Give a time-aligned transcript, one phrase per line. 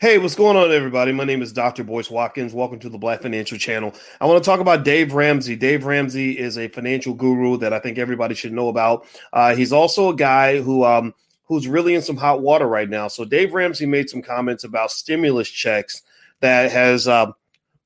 [0.00, 1.12] Hey, what's going on, everybody?
[1.12, 1.84] My name is Dr.
[1.84, 2.54] Boyce Watkins.
[2.54, 3.92] Welcome to the Black Financial Channel.
[4.18, 5.56] I want to talk about Dave Ramsey.
[5.56, 9.04] Dave Ramsey is a financial guru that I think everybody should know about.
[9.34, 11.12] Uh, he's also a guy who um,
[11.44, 13.08] who's really in some hot water right now.
[13.08, 16.00] So Dave Ramsey made some comments about stimulus checks
[16.40, 17.32] that has, uh,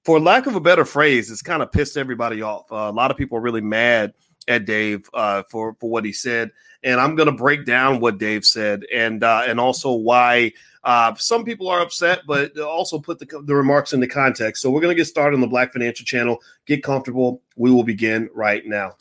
[0.04, 2.70] for lack of a better phrase, it's kind of pissed everybody off.
[2.70, 4.14] Uh, a lot of people are really mad
[4.46, 6.52] at Dave uh, for for what he said,
[6.84, 10.52] and I'm going to break down what Dave said and uh, and also why
[10.84, 14.62] uh, some people are upset, but also put the, the remarks into context.
[14.62, 16.40] So we're going to get started on the Black Financial Channel.
[16.66, 17.42] Get comfortable.
[17.56, 18.96] We will begin right now.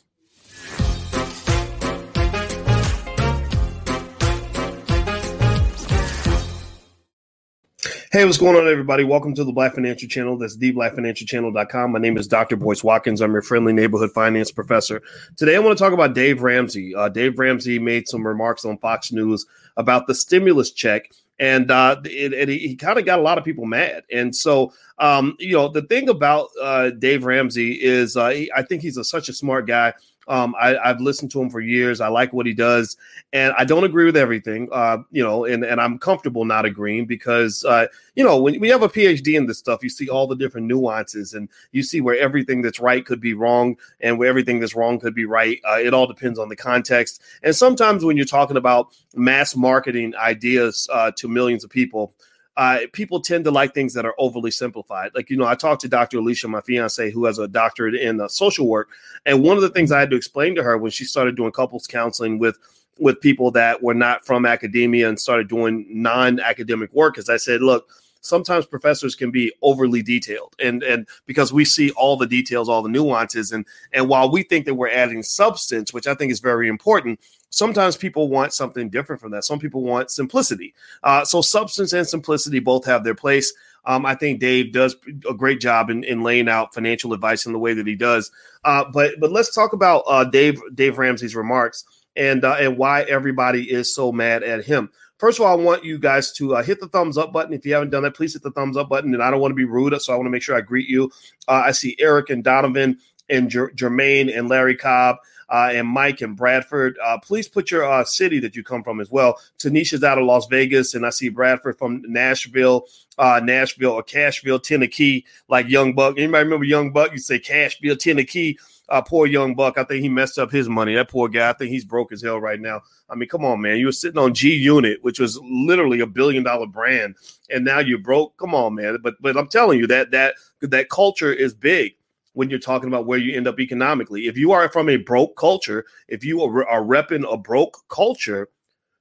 [8.12, 9.02] Hey, what's going on, everybody?
[9.02, 10.38] Welcome to the Black Financial Channel.
[10.38, 11.90] That's theblackfinancialchannel.com.
[11.90, 12.54] My name is Dr.
[12.54, 13.20] Boyce Watkins.
[13.20, 15.02] I'm your friendly neighborhood finance professor.
[15.36, 16.94] Today, I want to talk about Dave Ramsey.
[16.94, 19.44] Uh, Dave Ramsey made some remarks on Fox News
[19.76, 23.66] about the stimulus check and uh, it, he kind of got a lot of people
[23.66, 24.04] mad.
[24.12, 28.62] And so, um, you know, the thing about uh, Dave Ramsey is uh, he, I
[28.62, 29.94] think he's a, such a smart guy.
[30.28, 32.00] Um, I, have listened to him for years.
[32.00, 32.96] I like what he does,
[33.32, 34.68] and I don't agree with everything.
[34.72, 38.68] Uh, you know, and and I'm comfortable not agreeing because uh, you know when we
[38.68, 42.00] have a PhD in this stuff, you see all the different nuances, and you see
[42.00, 45.60] where everything that's right could be wrong, and where everything that's wrong could be right.
[45.68, 50.14] Uh, it all depends on the context, and sometimes when you're talking about mass marketing
[50.16, 52.14] ideas uh, to millions of people
[52.56, 55.10] uh, people tend to like things that are overly simplified.
[55.14, 56.18] Like, you know, I talked to Dr.
[56.18, 58.90] Alicia, my fiance, who has a doctorate in uh, social work.
[59.26, 61.52] And one of the things I had to explain to her when she started doing
[61.52, 62.58] couples counseling with
[63.00, 67.60] with people that were not from academia and started doing non-academic work is I said,
[67.60, 67.88] look,
[68.24, 72.82] sometimes professors can be overly detailed and and because we see all the details all
[72.82, 76.40] the nuances and and while we think that we're adding substance which i think is
[76.40, 77.20] very important
[77.54, 82.06] sometimes people want something different from that some people want simplicity uh, so substance and
[82.06, 83.52] simplicity both have their place
[83.86, 84.96] um, I think Dave does
[85.28, 88.30] a great job in, in laying out financial advice in the way that he does.
[88.64, 91.84] Uh, but but let's talk about uh, Dave Dave Ramsey's remarks
[92.16, 94.90] and uh, and why everybody is so mad at him.
[95.18, 97.52] First of all, I want you guys to uh, hit the thumbs up button.
[97.52, 99.14] If you haven't done that, please hit the thumbs up button.
[99.14, 100.88] And I don't want to be rude, so I want to make sure I greet
[100.88, 101.10] you.
[101.46, 102.98] Uh, I see Eric and Donovan
[103.28, 105.16] and Jer- Jermaine and Larry Cobb.
[105.54, 106.98] Uh, and Mike and Bradford.
[107.00, 109.38] Uh, please put your uh, city that you come from as well.
[109.56, 112.86] Tanisha's out of Las Vegas, and I see Bradford from Nashville,
[113.18, 116.18] uh, Nashville or Cashville, Tennessee, like Young Buck.
[116.18, 117.12] Anybody remember Young Buck?
[117.12, 118.58] You say Cashville, Tennessee.
[118.88, 119.78] Uh, poor young buck.
[119.78, 120.94] I think he messed up his money.
[120.94, 121.48] That poor guy.
[121.48, 122.82] I think he's broke as hell right now.
[123.08, 123.78] I mean, come on, man.
[123.78, 127.14] You were sitting on G Unit, which was literally a billion dollar brand,
[127.48, 128.36] and now you're broke.
[128.36, 128.98] Come on, man.
[129.02, 131.94] But but I'm telling you that that that culture is big
[132.34, 134.26] when you're talking about where you end up economically.
[134.26, 138.48] If you are from a broke culture, if you are, repping a broke culture,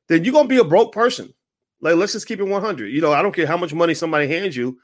[0.08, 1.34] then you're gonna be a broke person.
[1.82, 2.88] Like, let's just keep it 100.
[2.88, 4.80] You know, I don't care how much money somebody hands you.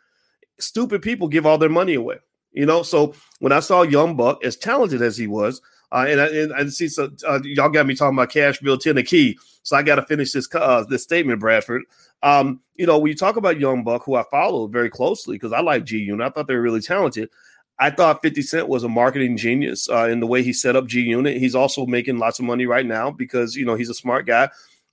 [0.60, 2.18] Stupid people give all their money away.
[2.52, 5.62] You know, so when I saw Young Buck, as talented as he was,
[5.92, 9.38] uh, and, I, and I see so uh, y'all got me talking about Cashville Tennessee,
[9.64, 11.84] so I got to finish this uh, this statement, Bradford.
[12.22, 15.54] Um, you know, when you talk about Young Buck, who I follow very closely because
[15.54, 17.30] I like G Unit, I thought they were really talented.
[17.80, 20.86] I thought 50 Cent was a marketing genius uh, in the way he set up
[20.86, 21.38] G Unit.
[21.38, 24.50] He's also making lots of money right now because you know he's a smart guy.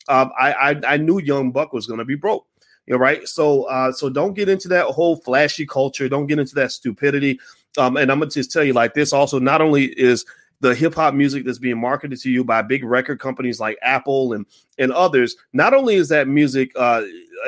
[0.08, 2.46] Um, I, I I knew Young Buck was going to be broke.
[2.86, 3.26] You're right.
[3.26, 6.08] So uh, so don't get into that whole flashy culture.
[6.08, 7.41] Don't get into that stupidity.
[7.76, 9.12] Um, and I'm gonna just tell you like this.
[9.12, 10.25] Also, not only is
[10.60, 14.32] the hip hop music that's being marketed to you by big record companies like Apple
[14.32, 14.46] and
[14.78, 17.02] and others, not only is that music uh,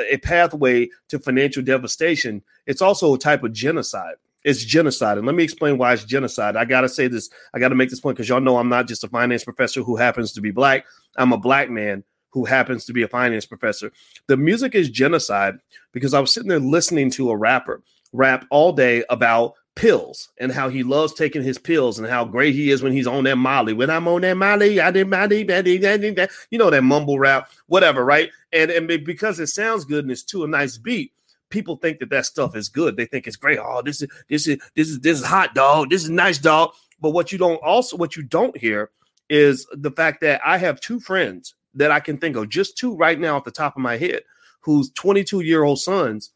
[0.09, 4.15] a pathway to financial devastation, it's also a type of genocide.
[4.43, 5.17] It's genocide.
[5.17, 6.55] And let me explain why it's genocide.
[6.55, 7.29] I got to say this.
[7.53, 9.81] I got to make this point because y'all know I'm not just a finance professor
[9.81, 10.85] who happens to be black.
[11.17, 13.91] I'm a black man who happens to be a finance professor.
[14.27, 15.55] The music is genocide
[15.91, 17.81] because I was sitting there listening to a rapper
[18.13, 22.53] rap all day about pills and how he loves taking his pills and how great
[22.53, 23.73] he is when he's on that Molly.
[23.73, 28.29] When I'm on that Molly, I did Molly, you know that mumble rap, whatever, right?
[28.51, 31.13] And and because it sounds good and it's to a nice beat,
[31.49, 32.95] people think that that stuff is good.
[32.95, 33.59] They think it's great.
[33.59, 35.89] Oh, this is this is this is this is hot dog.
[35.89, 36.71] This is nice dog.
[37.01, 38.91] But what you don't also what you don't hear
[39.29, 42.95] is the fact that I have two friends that I can think of, just two
[42.95, 44.21] right now at the top of my head,
[44.61, 46.31] whose 22 year old sons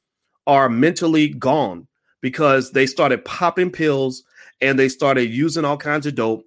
[0.45, 1.87] are mentally gone
[2.21, 4.23] because they started popping pills
[4.61, 6.45] and they started using all kinds of dope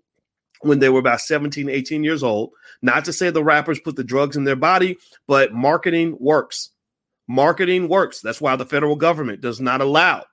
[0.62, 2.50] when they were about 17, 18 years old.
[2.82, 6.70] Not to say the rappers put the drugs in their body, but marketing works.
[7.28, 8.20] Marketing works.
[8.20, 10.24] That's why the federal government does not allow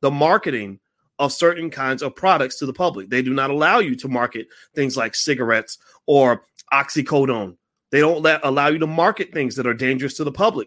[0.00, 0.80] the marketing
[1.18, 3.08] of certain kinds of products to the public.
[3.08, 6.42] They do not allow you to market things like cigarettes or
[6.72, 7.56] oxycodone
[7.94, 10.66] they don't let, allow you to market things that are dangerous to the public.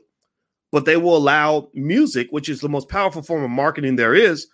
[0.72, 4.48] but they will allow music, which is the most powerful form of marketing there is.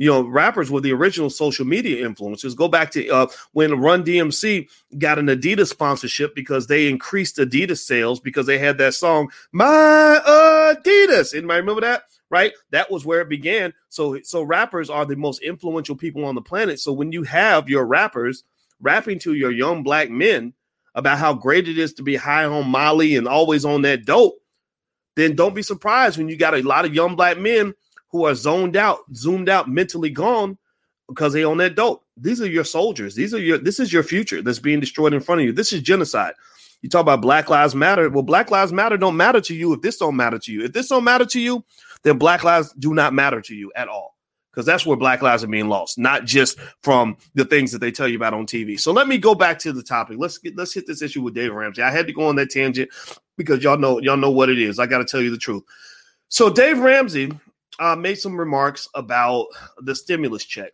[0.00, 2.56] You know, rappers were the original social media influencers.
[2.56, 4.66] Go back to uh, when Run DMC
[4.96, 10.18] got an Adidas sponsorship because they increased Adidas sales because they had that song "My
[10.26, 12.04] Adidas." Anybody remember that?
[12.30, 13.74] Right, that was where it began.
[13.90, 16.80] So, so rappers are the most influential people on the planet.
[16.80, 18.44] So, when you have your rappers
[18.80, 20.54] rapping to your young black men
[20.94, 24.40] about how great it is to be high on Molly and always on that dope,
[25.16, 27.74] then don't be surprised when you got a lot of young black men
[28.10, 30.58] who are zoned out, zoomed out, mentally gone
[31.08, 32.04] because they own that dope.
[32.16, 33.14] These are your soldiers.
[33.14, 35.52] These are your this is your future that's being destroyed in front of you.
[35.52, 36.34] This is genocide.
[36.82, 38.08] You talk about Black Lives Matter.
[38.08, 40.64] Well, Black Lives Matter don't matter to you if this don't matter to you.
[40.64, 41.64] If this don't matter to you,
[42.04, 44.16] then Black Lives do not matter to you at all.
[44.50, 47.92] Because that's where Black lives are being lost, not just from the things that they
[47.92, 48.80] tell you about on TV.
[48.80, 50.16] So let me go back to the topic.
[50.18, 51.82] Let's get let's hit this issue with Dave Ramsey.
[51.82, 52.90] I had to go on that tangent
[53.36, 54.80] because y'all know y'all know what it is.
[54.80, 55.62] I got to tell you the truth.
[56.30, 57.30] So Dave Ramsey
[57.80, 59.46] uh, made some remarks about
[59.82, 60.72] the stimulus check,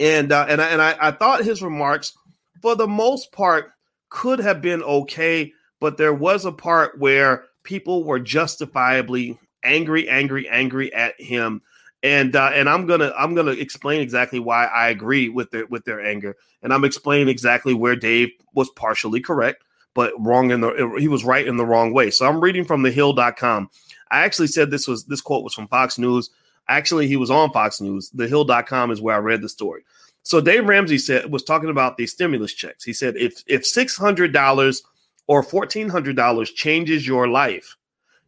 [0.00, 2.16] and uh, and I, and I, I thought his remarks,
[2.62, 3.70] for the most part,
[4.08, 10.48] could have been okay, but there was a part where people were justifiably angry, angry,
[10.48, 11.62] angry at him.
[12.02, 15.86] And uh, and I'm gonna I'm gonna explain exactly why I agree with their with
[15.86, 20.96] their anger, and I'm explaining exactly where Dave was partially correct, but wrong in the
[20.98, 22.10] he was right in the wrong way.
[22.10, 23.70] So I'm reading from thehill.com.
[24.14, 26.30] I actually said this was this quote was from Fox News.
[26.68, 28.10] Actually, he was on Fox News.
[28.10, 29.82] Thehill.com is where I read the story.
[30.22, 32.84] So Dave Ramsey said was talking about the stimulus checks.
[32.84, 34.84] He said if if six hundred dollars
[35.26, 37.76] or fourteen hundred dollars changes your life,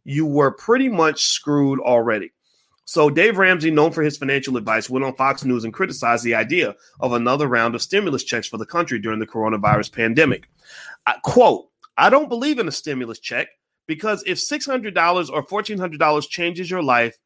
[0.03, 2.33] you were pretty much screwed already.
[2.83, 6.35] So Dave Ramsey, known for his financial advice, went on Fox News and criticized the
[6.35, 10.49] idea of another round of stimulus checks for the country during the coronavirus pandemic.
[11.05, 13.47] I, quote, I don't believe in a stimulus check
[13.87, 17.17] because if $600 or $1,400 changes your life,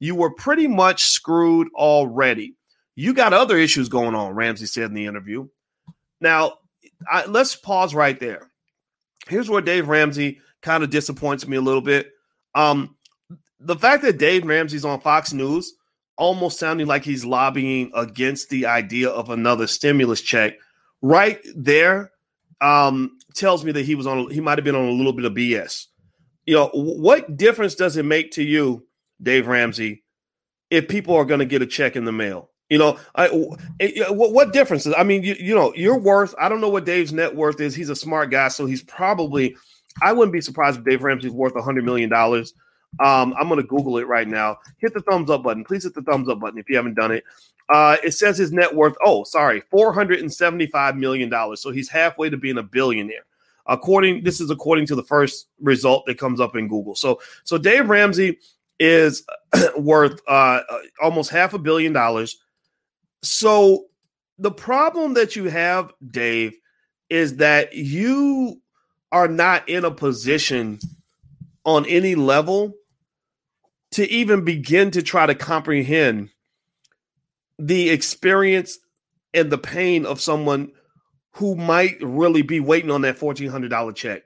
[0.00, 2.54] you were pretty much screwed already.
[2.94, 5.48] You got other issues going on, Ramsey said in the interview.
[6.20, 6.54] Now,
[7.10, 8.50] I, let's pause right there.
[9.28, 12.10] Here's where Dave Ramsey kind of disappoints me a little bit.
[12.54, 12.96] Um,
[13.60, 15.74] the fact that Dave Ramsey's on Fox News
[16.16, 20.54] almost sounding like he's lobbying against the idea of another stimulus check
[21.02, 22.10] right there
[22.60, 25.24] um, tells me that he was on he might have been on a little bit
[25.24, 25.86] of BS
[26.48, 28.86] you know, what difference does it make to you,
[29.22, 30.02] Dave Ramsey,
[30.70, 32.48] if people are going to get a check in the mail?
[32.70, 34.86] You know, I, what, what difference?
[34.86, 36.34] I mean, you, you know, your worth.
[36.40, 37.74] I don't know what Dave's net worth is.
[37.74, 39.58] He's a smart guy, so he's probably.
[40.00, 42.54] I wouldn't be surprised if Dave Ramsey's worth a hundred million dollars.
[42.98, 44.56] Um, I'm going to Google it right now.
[44.78, 45.64] Hit the thumbs up button.
[45.64, 47.24] Please hit the thumbs up button if you haven't done it.
[47.68, 48.96] Uh, it says his net worth.
[49.04, 51.60] Oh, sorry, four hundred and seventy-five million dollars.
[51.60, 53.26] So he's halfway to being a billionaire
[53.68, 56.94] according this is according to the first result that comes up in Google.
[56.94, 58.38] So so Dave Ramsey
[58.78, 59.24] is
[59.76, 60.60] worth uh,
[61.00, 62.38] almost half a billion dollars.
[63.22, 63.86] So
[64.38, 66.56] the problem that you have, Dave,
[67.10, 68.60] is that you
[69.10, 70.78] are not in a position
[71.64, 72.74] on any level
[73.92, 76.30] to even begin to try to comprehend
[77.58, 78.78] the experience
[79.34, 80.70] and the pain of someone
[81.32, 84.24] who might really be waiting on that fourteen hundred dollar check.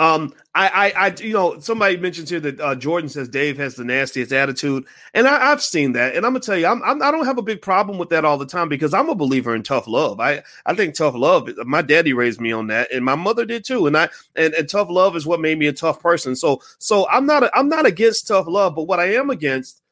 [0.00, 3.74] Um, I, I, I, you know, somebody mentions here that uh, Jordan says Dave has
[3.74, 7.02] the nastiest attitude, and I, have seen that, and I'm gonna tell you, I'm, I'm,
[7.02, 9.14] I do not have a big problem with that all the time because I'm a
[9.14, 10.18] believer in tough love.
[10.18, 11.50] I, I think tough love.
[11.66, 14.66] My daddy raised me on that, and my mother did too, and I, and, and
[14.66, 16.34] tough love is what made me a tough person.
[16.34, 19.82] So, so I'm not, a, I'm not against tough love, but what I am against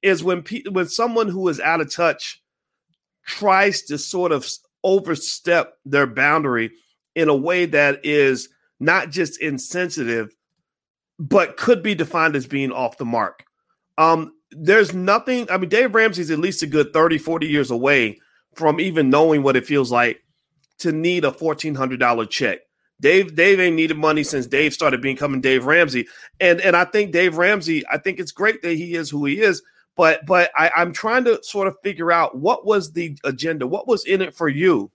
[0.00, 2.40] is when pe- when someone who is out of touch
[3.24, 4.48] tries to sort of
[4.86, 6.70] overstep their boundary
[7.16, 10.34] in a way that is not just insensitive,
[11.18, 13.44] but could be defined as being off the mark.
[13.98, 18.20] Um, there's nothing, I mean, Dave Ramsey's at least a good 30, 40 years away
[18.54, 20.22] from even knowing what it feels like
[20.78, 22.60] to need a $1,400 check.
[23.00, 26.06] Dave, Dave ain't needed money since Dave started becoming Dave Ramsey.
[26.40, 29.40] And and I think Dave Ramsey, I think it's great that he is who he
[29.40, 29.62] is,
[29.96, 33.88] but but I, I'm trying to sort of figure out what was the agenda, what
[33.88, 34.90] was in it for you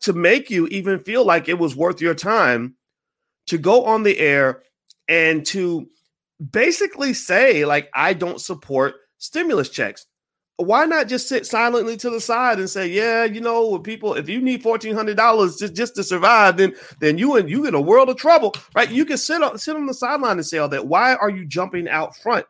[0.00, 2.74] to make you even feel like it was worth your time
[3.46, 4.62] to go on the air
[5.08, 5.88] and to
[6.52, 10.06] basically say like I don't support stimulus checks.
[10.60, 14.28] Why not just sit silently to the side and say, yeah, you know, people, if
[14.28, 17.74] you need fourteen hundred dollars just, just to survive, then then you and you in
[17.74, 18.90] a world of trouble, right?
[18.90, 20.86] You can sit on sit on the sideline and say all that.
[20.86, 22.44] Why are you jumping out front?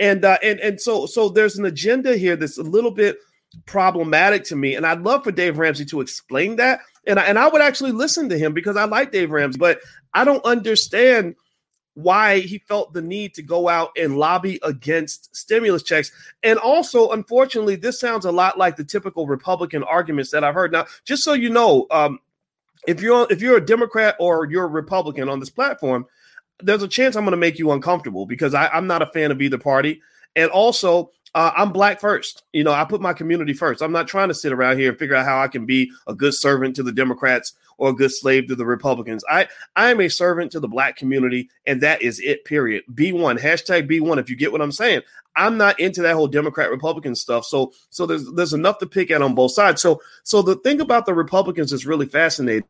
[0.00, 3.18] And uh, and and so so there's an agenda here that's a little bit
[3.66, 7.38] problematic to me, and I'd love for Dave Ramsey to explain that, and I, and
[7.38, 9.80] I would actually listen to him because I like Dave Ramsey, but
[10.14, 11.36] I don't understand
[11.94, 16.12] why he felt the need to go out and lobby against stimulus checks.
[16.42, 20.72] And also, unfortunately, this sounds a lot like the typical Republican arguments that I've heard.
[20.72, 22.20] Now, just so you know, um,
[22.86, 26.06] if you're if you're a Democrat or you're a Republican on this platform,
[26.62, 29.30] there's a chance I'm going to make you uncomfortable because I, I'm not a fan
[29.30, 30.00] of either party.
[30.36, 32.44] And also, uh, I'm black first.
[32.52, 33.82] You know, I put my community first.
[33.82, 36.14] I'm not trying to sit around here and figure out how I can be a
[36.14, 39.24] good servant to the Democrats or a good slave to the Republicans.
[39.30, 42.44] I I am a servant to the black community, and that is it.
[42.44, 42.84] Period.
[42.94, 44.18] B1 hashtag B1.
[44.18, 45.02] If you get what I'm saying,
[45.36, 47.44] I'm not into that whole Democrat Republican stuff.
[47.44, 49.80] So so there's there's enough to pick at on both sides.
[49.80, 52.64] So so the thing about the Republicans is really fascinating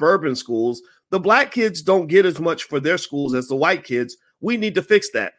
[0.00, 0.80] suburban schools,
[1.10, 4.16] the black kids don't get as much for their schools as the white kids.
[4.40, 5.34] We need to fix that.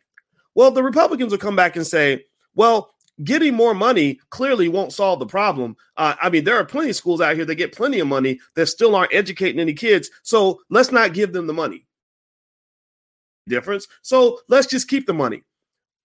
[0.53, 5.19] Well, the Republicans will come back and say, well, getting more money clearly won't solve
[5.19, 5.75] the problem.
[5.97, 8.39] Uh, I mean, there are plenty of schools out here that get plenty of money
[8.55, 10.09] that still aren't educating any kids.
[10.23, 11.87] So let's not give them the money.
[13.47, 13.87] Difference.
[14.03, 15.43] So let's just keep the money.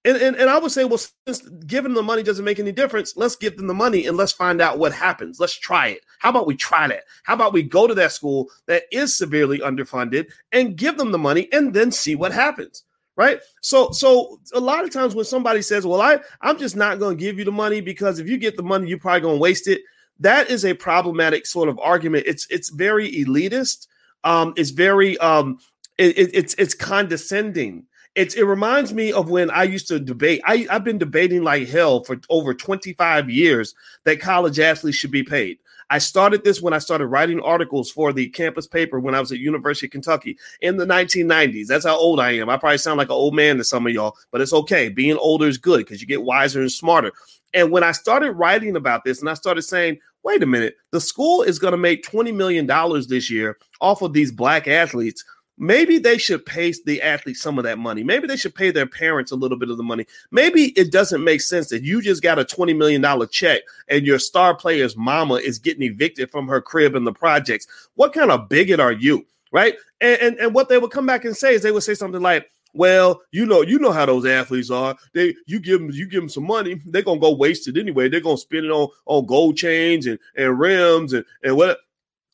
[0.07, 2.71] And, and, and I would say, well, since giving them the money doesn't make any
[2.71, 5.41] difference, let's give them the money and let's find out what happens.
[5.41, 6.07] Let's try it.
[6.21, 7.03] How about we try that?
[7.25, 11.19] How about we go to that school that is severely underfunded and give them the
[11.19, 12.85] money and then see what happens?
[13.17, 13.41] Right.
[13.63, 17.15] So so a lot of times when somebody says, Well, I, I'm just not to
[17.15, 19.81] give you the money because if you get the money, you're probably to waste it.
[20.21, 22.27] That is a problematic sort of argument.
[22.27, 23.87] It's it's very elitist.
[24.23, 25.59] Um, it's very um,
[25.97, 30.40] it, it, it's it's condescending it's it reminds me of when I used to debate.
[30.46, 35.23] I, I've been debating like hell for over 25 years that college athletes should be
[35.23, 35.58] paid.
[35.90, 39.30] I started this when I started writing articles for the campus paper when I was
[39.30, 41.66] at University of Kentucky in the 1990s.
[41.66, 42.49] That's how old I am.
[42.49, 44.88] I probably sound like an old man to some of y'all, but it's okay.
[44.88, 47.12] Being older is good because you get wiser and smarter.
[47.54, 51.00] And when I started writing about this and I started saying, wait a minute, the
[51.00, 52.66] school is going to make $20 million
[53.08, 55.25] this year off of these black athletes
[55.59, 58.03] maybe they should pay the athletes some of that money.
[58.03, 60.07] Maybe they should pay their parents a little bit of the money.
[60.31, 64.19] Maybe it doesn't make sense that you just got a $20 million check and your
[64.19, 67.67] star player's mama is getting evicted from her crib in the projects.
[67.95, 69.27] What kind of bigot are you?
[69.53, 69.75] Right.
[70.01, 72.21] And, and, and what they would come back and say is they would say something
[72.21, 74.97] like, well, you know, you know how those athletes are.
[75.15, 78.11] They you give them you give them some money, they're gonna go waste it anyway.
[78.11, 81.79] They're gonna spend it on on gold chains and, and rims and, and what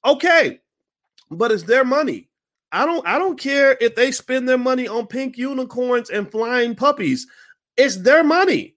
[0.04, 0.58] okay,
[1.30, 2.28] but it's their money
[2.72, 6.74] I don't I don't care if they spend their money on pink unicorns and flying
[6.74, 7.26] puppies.
[7.76, 8.76] It's their money.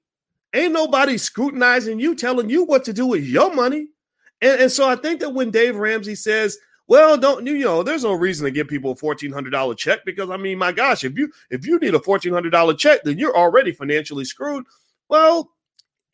[0.53, 3.87] Ain't nobody scrutinizing you, telling you what to do with your money.
[4.41, 8.03] And, and so I think that when Dave Ramsey says, well, don't you know, there's
[8.03, 11.03] no reason to give people a fourteen hundred dollar check because I mean, my gosh,
[11.03, 14.65] if you if you need a fourteen hundred dollar check, then you're already financially screwed.
[15.09, 15.51] Well,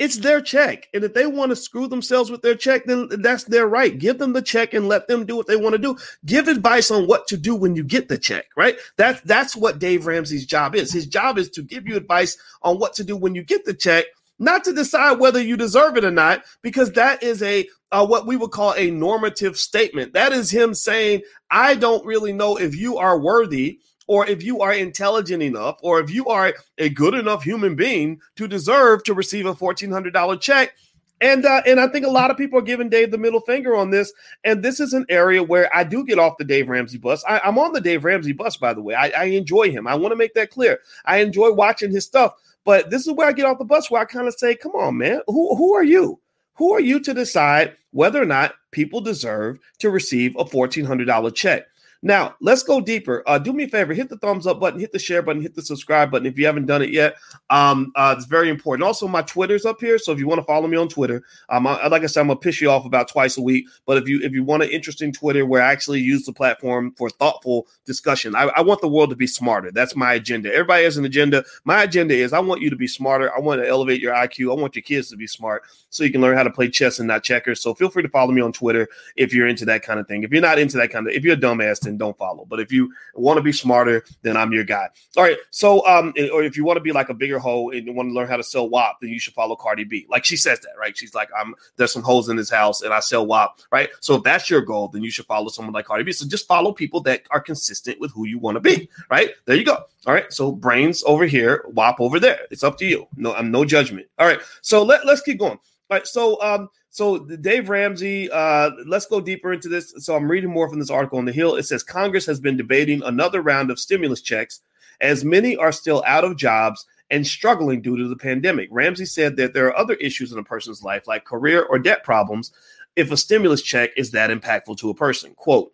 [0.01, 0.87] it's their check.
[0.95, 3.95] And if they want to screw themselves with their check, then that's their right.
[3.99, 5.95] Give them the check and let them do what they want to do.
[6.25, 8.79] Give advice on what to do when you get the check, right?
[8.97, 10.91] That's that's what Dave Ramsey's job is.
[10.91, 13.75] His job is to give you advice on what to do when you get the
[13.75, 14.05] check,
[14.39, 18.25] not to decide whether you deserve it or not, because that is a uh, what
[18.25, 20.13] we would call a normative statement.
[20.13, 23.77] That is him saying, I don't really know if you are worthy
[24.11, 28.19] or if you are intelligent enough, or if you are a good enough human being
[28.35, 30.75] to deserve to receive a $1,400 check.
[31.21, 33.73] And uh, and I think a lot of people are giving Dave the middle finger
[33.73, 34.11] on this.
[34.43, 37.23] And this is an area where I do get off the Dave Ramsey bus.
[37.25, 38.95] I, am on the Dave Ramsey bus, by the way.
[38.95, 39.87] I, I enjoy him.
[39.87, 40.79] I want to make that clear.
[41.05, 42.33] I enjoy watching his stuff.
[42.65, 44.73] But this is where I get off the bus where I kind of say, come
[44.73, 46.19] on, man, who, who are you?
[46.55, 51.67] Who are you to decide whether or not people deserve to receive a $1,400 check?
[52.03, 53.23] Now, let's go deeper.
[53.27, 55.53] Uh, do me a favor, hit the thumbs up button, hit the share button, hit
[55.53, 57.15] the subscribe button if you haven't done it yet.
[57.51, 58.85] Um, uh, it's very important.
[58.85, 61.67] Also, my Twitter's up here, so if you want to follow me on Twitter, um,
[61.67, 63.67] I, like I said, I'm gonna piss you off about twice a week.
[63.85, 66.93] But if you if you want an interesting Twitter where I actually use the platform
[66.97, 69.71] for thoughtful discussion, I, I want the world to be smarter.
[69.71, 70.51] That's my agenda.
[70.51, 71.43] Everybody has an agenda.
[71.65, 73.35] My agenda is I want you to be smarter.
[73.35, 74.51] I want to elevate your IQ.
[74.51, 76.97] I want your kids to be smart so you can learn how to play chess
[76.97, 77.61] and not checkers.
[77.61, 80.23] So feel free to follow me on Twitter if you're into that kind of thing.
[80.23, 82.45] If you're not into that kind of, if you're a dumbass, then don't follow.
[82.45, 84.87] But if you want to be smarter, then I'm your guy.
[85.17, 85.37] All right.
[85.51, 88.09] So, um, or if you want to be like a bigger hoe and you want
[88.09, 90.05] to learn how to sell WAP, then you should follow Cardi B.
[90.09, 90.97] Like she says that, right?
[90.97, 93.89] She's like, I'm there's some holes in this house and I sell WAP, right?
[93.99, 96.11] So if that's your goal, then you should follow someone like Cardi B.
[96.11, 99.31] So just follow people that are consistent with who you want to be, right?
[99.45, 99.83] There you go.
[100.05, 100.31] All right.
[100.31, 102.39] So brains over here, WAP over there.
[102.49, 103.07] It's up to you.
[103.15, 104.07] No, I'm no judgment.
[104.17, 104.39] All right.
[104.61, 105.51] So let, let's keep going.
[105.51, 106.07] All right.
[106.07, 109.93] So um, so Dave Ramsey, uh, let's go deeper into this.
[109.97, 111.55] So I'm reading more from this article on the Hill.
[111.55, 114.59] It says Congress has been debating another round of stimulus checks,
[114.99, 118.67] as many are still out of jobs and struggling due to the pandemic.
[118.71, 122.03] Ramsey said that there are other issues in a person's life, like career or debt
[122.03, 122.51] problems,
[122.97, 125.33] if a stimulus check is that impactful to a person.
[125.35, 125.73] Quote,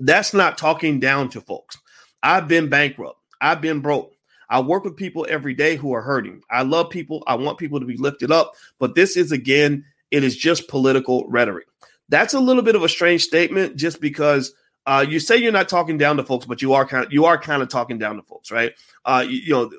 [0.00, 1.78] that's not talking down to folks.
[2.22, 3.20] I've been bankrupt.
[3.40, 4.14] I've been broke.
[4.48, 6.42] I work with people every day who are hurting.
[6.50, 7.22] I love people.
[7.28, 8.54] I want people to be lifted up.
[8.80, 11.66] But this is, again, it is just political rhetoric.
[12.08, 14.52] That's a little bit of a strange statement just because
[14.86, 17.26] uh, you say you're not talking down to folks, but you are kind of you
[17.26, 18.72] are kind of talking down to folks, right?
[19.04, 19.70] Uh, you, you, know,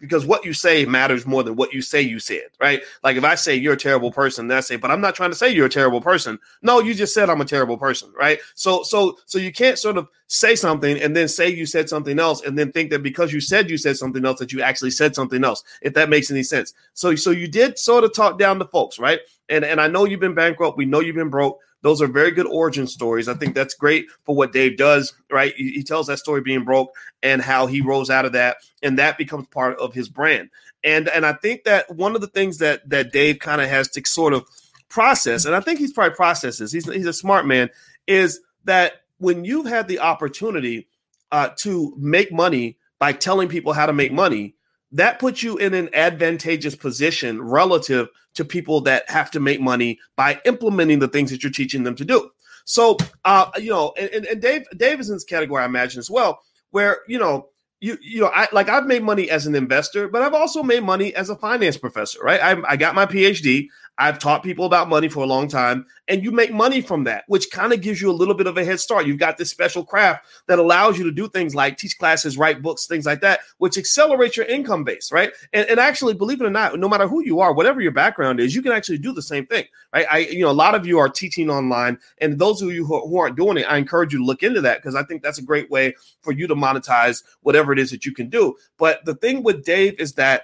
[0.00, 2.82] because what you say matters more than what you say you said, right?
[3.04, 5.30] Like if I say you're a terrible person, then I say, but I'm not trying
[5.30, 6.38] to say you're a terrible person.
[6.62, 8.38] No, you just said I'm a terrible person, right?
[8.54, 12.18] So, so, so you can't sort of say something and then say you said something
[12.18, 14.90] else, and then think that because you said you said something else that you actually
[14.90, 15.62] said something else.
[15.82, 16.72] If that makes any sense.
[16.94, 19.20] So, so you did sort of talk down to folks, right?
[19.48, 20.76] And and I know you've been bankrupt.
[20.76, 21.60] We know you've been broke.
[21.82, 23.28] Those are very good origin stories.
[23.28, 25.54] I think that's great for what Dave does, right?
[25.56, 26.90] He, he tells that story being broke
[27.22, 30.50] and how he rose out of that, and that becomes part of his brand.
[30.82, 33.88] And and I think that one of the things that that Dave kind of has
[33.90, 34.46] to sort of
[34.88, 36.72] process, and I think he's probably processes.
[36.72, 37.70] He's he's a smart man.
[38.06, 40.88] Is that when you've had the opportunity
[41.32, 44.54] uh, to make money by telling people how to make money,
[44.92, 49.98] that puts you in an advantageous position relative to people that have to make money
[50.16, 52.30] by implementing the things that you're teaching them to do.
[52.64, 56.40] So, uh, you know, and, and Dave Davidson's category, I imagine as well,
[56.70, 57.50] where you know
[57.80, 60.82] you you know I like I've made money as an investor, but I've also made
[60.82, 62.40] money as a finance professor, right?
[62.40, 63.68] I, I got my PhD.
[63.98, 67.24] I've taught people about money for a long time, and you make money from that,
[67.28, 69.06] which kind of gives you a little bit of a head start.
[69.06, 72.60] You've got this special craft that allows you to do things like teach classes, write
[72.60, 75.32] books, things like that, which accelerates your income base, right?
[75.54, 78.38] And, and actually, believe it or not, no matter who you are, whatever your background
[78.38, 80.06] is, you can actually do the same thing, right?
[80.10, 83.08] I, you know, a lot of you are teaching online, and those of you who,
[83.08, 85.38] who aren't doing it, I encourage you to look into that because I think that's
[85.38, 88.56] a great way for you to monetize whatever it is that you can do.
[88.76, 90.42] But the thing with Dave is that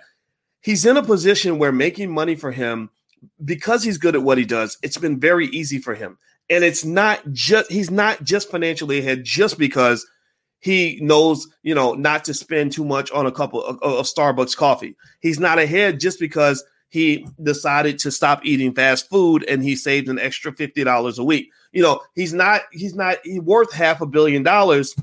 [0.62, 2.88] he's in a position where making money for him
[3.45, 6.19] because he's good at what he does, it's been very easy for him.
[6.50, 10.06] And it's not just he's not just financially ahead just because
[10.61, 14.56] he knows, you know, not to spend too much on a couple of, of Starbucks
[14.56, 14.97] coffee.
[15.21, 20.08] He's not ahead just because he decided to stop eating fast food and he saved
[20.08, 21.50] an extra $50 a week.
[21.73, 24.95] You know, he's not he's not worth half a billion dollars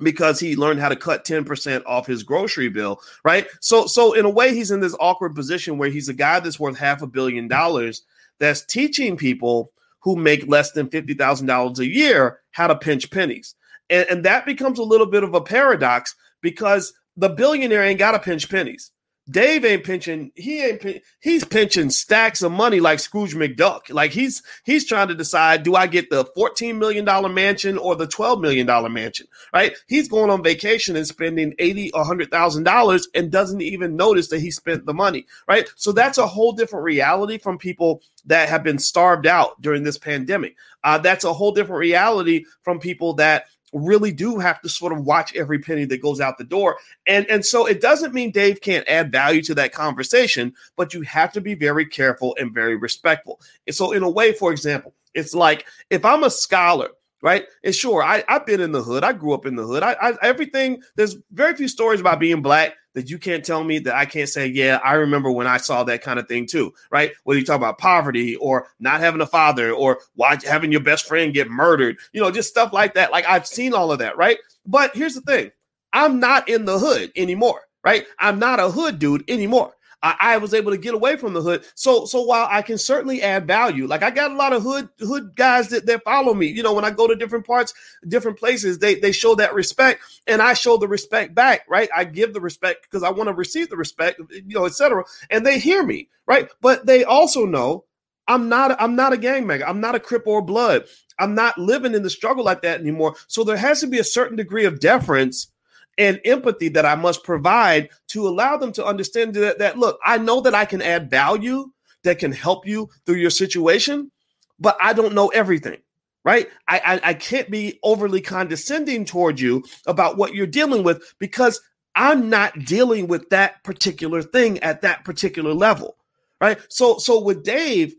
[0.00, 3.46] because he learned how to cut 10% off his grocery bill, right?
[3.60, 6.60] So so in a way he's in this awkward position where he's a guy that's
[6.60, 8.02] worth half a billion dollars
[8.38, 13.54] that's teaching people who make less than $50,000 a year how to pinch pennies.
[13.88, 18.12] And, and that becomes a little bit of a paradox because the billionaire ain't got
[18.12, 18.90] to pinch pennies.
[19.30, 20.32] Dave ain't pinching.
[20.34, 21.02] He ain't.
[21.18, 23.88] He's pinching stacks of money like Scrooge McDuck.
[23.88, 27.96] Like he's he's trying to decide: do I get the fourteen million dollar mansion or
[27.96, 29.26] the twelve million dollar mansion?
[29.52, 29.74] Right?
[29.86, 34.28] He's going on vacation and spending eighty or hundred thousand dollars and doesn't even notice
[34.28, 35.26] that he spent the money.
[35.48, 35.70] Right?
[35.76, 39.98] So that's a whole different reality from people that have been starved out during this
[39.98, 40.56] pandemic.
[40.82, 45.04] Uh, that's a whole different reality from people that really do have to sort of
[45.04, 46.78] watch every penny that goes out the door.
[47.06, 51.02] And, and so it doesn't mean Dave can't add value to that conversation, but you
[51.02, 53.40] have to be very careful and very respectful.
[53.66, 56.90] And so, in a way, for example, it's like if I'm a scholar
[57.22, 57.46] right?
[57.64, 59.02] And sure, I, I've been in the hood.
[59.02, 59.82] I grew up in the hood.
[59.82, 60.82] I, I everything.
[60.94, 64.28] There's very few stories about being black that you can't tell me that I can't
[64.28, 67.12] say, yeah, I remember when I saw that kind of thing too, right?
[67.24, 71.06] Whether you talk about poverty or not having a father or watch, having your best
[71.06, 73.12] friend get murdered, you know, just stuff like that.
[73.12, 74.38] Like I've seen all of that, right?
[74.64, 75.50] But here's the thing
[75.92, 78.06] I'm not in the hood anymore, right?
[78.18, 79.74] I'm not a hood dude anymore.
[80.04, 81.64] I, I, was able to get away from the hood.
[81.74, 84.90] So so while I can certainly add value, like I got a lot of hood
[85.00, 86.46] hood guys that, that follow me.
[86.46, 87.72] You know, when I go to different parts,
[88.06, 91.62] different places, they they show that respect, and I show the respect back.
[91.68, 95.04] Right, I give the respect because I want to receive the respect, you know, etc.
[95.30, 96.50] And they hear me, right?
[96.60, 97.86] But they also know
[98.28, 99.64] I'm not I'm not a gangbanger.
[99.66, 100.84] I'm not a crip or blood.
[101.18, 103.14] I'm not living in the struggle like that anymore.
[103.26, 105.48] So there has to be a certain degree of deference
[105.98, 110.18] and empathy that I must provide to allow them to understand that, that look, I
[110.18, 111.70] know that I can add value
[112.04, 114.10] that can help you through your situation,
[114.58, 115.78] but I don't know everything.
[116.24, 116.48] Right.
[116.66, 121.60] I, I, I can't be overly condescending toward you about what you're dealing with because
[121.94, 125.96] I'm not dealing with that particular thing at that particular level.
[126.40, 126.58] Right.
[126.68, 127.94] So so with Dave,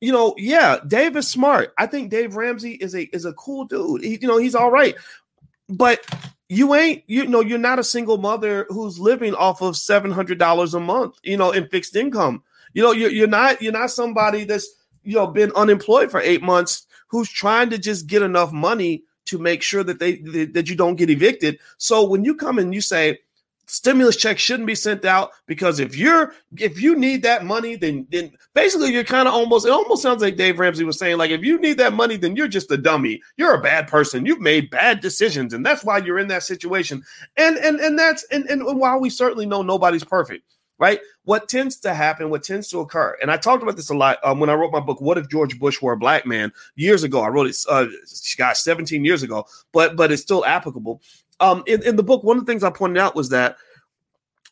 [0.00, 1.72] you know, yeah, Dave is smart.
[1.78, 4.02] I think Dave Ramsey is a is a cool dude.
[4.02, 4.94] He, you know, he's all right.
[5.68, 6.04] But
[6.50, 10.36] you ain't you know you're not a single mother who's living off of seven hundred
[10.36, 12.42] dollars a month you know in fixed income.
[12.74, 14.68] You know you're, you're not you're not somebody that's
[15.04, 19.38] you know been unemployed for eight months who's trying to just get enough money to
[19.38, 21.60] make sure that they that you don't get evicted.
[21.78, 23.20] So when you come and you say
[23.70, 28.04] stimulus checks shouldn't be sent out because if you're if you need that money then
[28.10, 31.30] then basically you're kind of almost it almost sounds like Dave Ramsey was saying like
[31.30, 33.22] if you need that money then you're just a dummy.
[33.36, 34.26] You're a bad person.
[34.26, 37.04] You've made bad decisions and that's why you're in that situation.
[37.36, 40.44] And and and that's and, and while we certainly know nobody's perfect
[40.78, 41.00] right?
[41.24, 44.18] What tends to happen what tends to occur and I talked about this a lot
[44.24, 47.04] um, when I wrote my book what if George Bush were a black man years
[47.04, 47.20] ago.
[47.20, 47.86] I wrote it uh,
[48.36, 51.00] gosh 17 years ago but but it's still applicable
[51.40, 53.56] um, in, in the book, one of the things I pointed out was that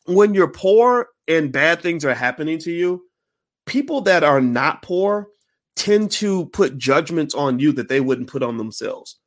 [0.05, 3.03] when you're poor and bad things are happening to you,
[3.65, 5.27] people that are not poor
[5.75, 9.17] tend to put judgments on you that they wouldn't put on themselves.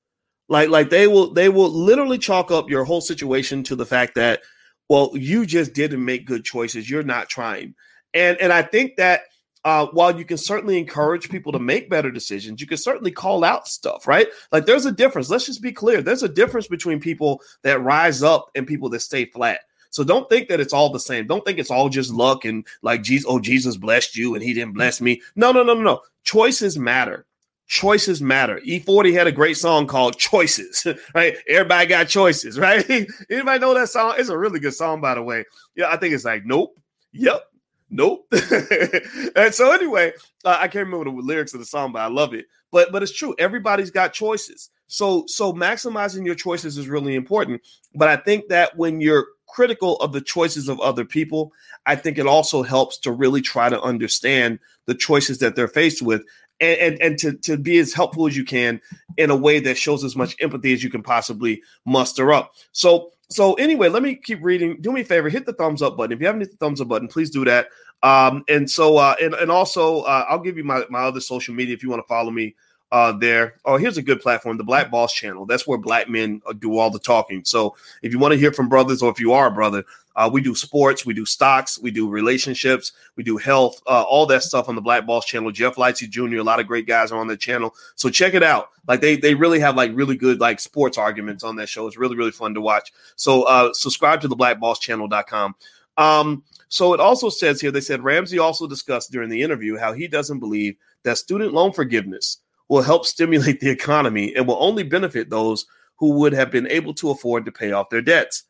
[0.49, 4.17] Like, like they will they will literally chalk up your whole situation to the fact
[4.17, 4.43] that,
[4.89, 6.91] well, you just didn't make good choices.
[6.91, 7.75] You're not trying.
[8.13, 9.23] And and I think that
[9.65, 13.45] uh, while you can certainly encourage people to make better decisions, you can certainly call
[13.45, 14.27] out stuff, right?
[14.51, 15.31] Like there's a difference.
[15.31, 16.03] Let's just be clear.
[16.03, 19.61] There's a difference between people that rise up and people that stay flat.
[19.91, 21.27] So don't think that it's all the same.
[21.27, 24.55] Don't think it's all just luck and like Jesus, oh, Jesus blessed you and he
[24.55, 25.21] didn't bless me.
[25.37, 26.01] No, no, no, no, no.
[26.25, 27.27] Choices matter.
[27.67, 28.61] Choices matter.
[28.67, 31.37] E40 had a great song called Choices, right?
[31.47, 32.89] Everybody got choices, right?
[33.31, 34.15] Anybody know that song?
[34.17, 35.45] It's a really good song, by the way.
[35.77, 36.75] Yeah, I think it's like, nope,
[37.13, 37.45] yep,
[37.93, 38.27] nope.
[39.37, 40.13] and so anyway,
[40.45, 42.47] uh, I can't remember the lyrics of the song, but I love it.
[42.73, 43.35] But but it's true.
[43.39, 44.71] Everybody's got choices.
[44.89, 47.63] So so maximizing your choices is really important.
[47.95, 51.53] But I think that when you're critical of the choices of other people,
[51.87, 56.03] I think it also helps to really try to understand the choices that they're faced
[56.03, 56.25] with
[56.61, 58.81] and, and, and to, to be as helpful as you can
[59.17, 62.55] in a way that shows as much empathy as you can possibly muster up.
[62.73, 64.79] So so anyway, let me keep reading.
[64.81, 66.13] Do me a favor, hit the thumbs up button.
[66.13, 67.69] If you haven't hit the thumbs up button, please do that.
[68.03, 71.55] Um, and so uh, and and also uh, I'll give you my my other social
[71.55, 72.55] media if you want to follow me
[72.93, 73.55] uh, there.
[73.65, 75.47] Oh, here's a good platform, the Black Boss Channel.
[75.47, 77.43] That's where black men uh, do all the talking.
[77.43, 79.83] So if you want to hear from brothers, or if you are a brother,
[80.15, 84.27] uh, we do sports, we do stocks, we do relationships, we do health, uh, all
[84.27, 85.51] that stuff on the Black Boss Channel.
[85.53, 86.37] Jeff Lightsey Jr.
[86.37, 88.69] A lot of great guys are on the channel, so check it out.
[88.87, 91.87] Like they they really have like really good like sports arguments on that show.
[91.87, 92.93] It's really really fun to watch.
[93.17, 95.55] So uh, subscribe to the BlackBossChannel.com.
[95.97, 99.95] Um, so it also says here they said Ramsey also discussed during the interview how
[99.95, 102.42] he doesn't believe that student loan forgiveness
[102.73, 105.67] will help stimulate the economy and will only benefit those
[105.99, 108.45] who would have been able to afford to pay off their debts.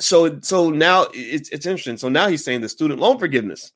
[0.00, 1.96] So, so now it's, it's interesting.
[1.98, 3.70] So now he's saying the student loan forgiveness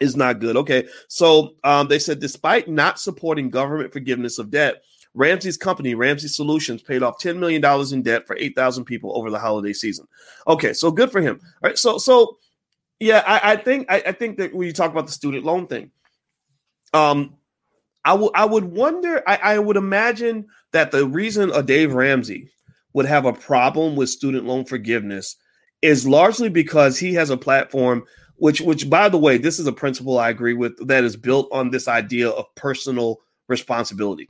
[0.00, 0.56] is not good.
[0.56, 0.88] Okay.
[1.08, 6.80] So um, they said despite not supporting government forgiveness of debt, Ramsey's company, Ramsey Solutions,
[6.80, 7.62] paid off $10 million
[7.92, 10.06] in debt for 8,000 people over the holiday season.
[10.48, 11.38] Okay, so good for him.
[11.62, 12.38] All right, so so
[12.98, 15.66] yeah, I, I think I, I, think that when you talk about the student loan
[15.66, 15.90] thing,
[16.94, 17.34] um,
[18.04, 19.22] I would I would wonder.
[19.26, 22.50] I, I would imagine that the reason a Dave Ramsey
[22.92, 25.36] would have a problem with student loan forgiveness
[25.82, 28.04] is largely because he has a platform
[28.36, 31.48] which which by the way this is a principle i agree with that is built
[31.52, 34.28] on this idea of personal responsibility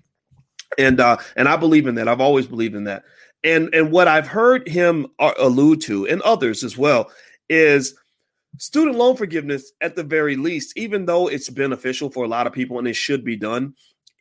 [0.79, 3.05] and uh and i believe in that i've always believed in that
[3.45, 7.11] and and what i've heard him uh, allude to and others as well
[7.49, 7.95] is
[8.61, 12.53] student loan forgiveness at the very least even though it's beneficial for a lot of
[12.53, 13.75] people and it should be done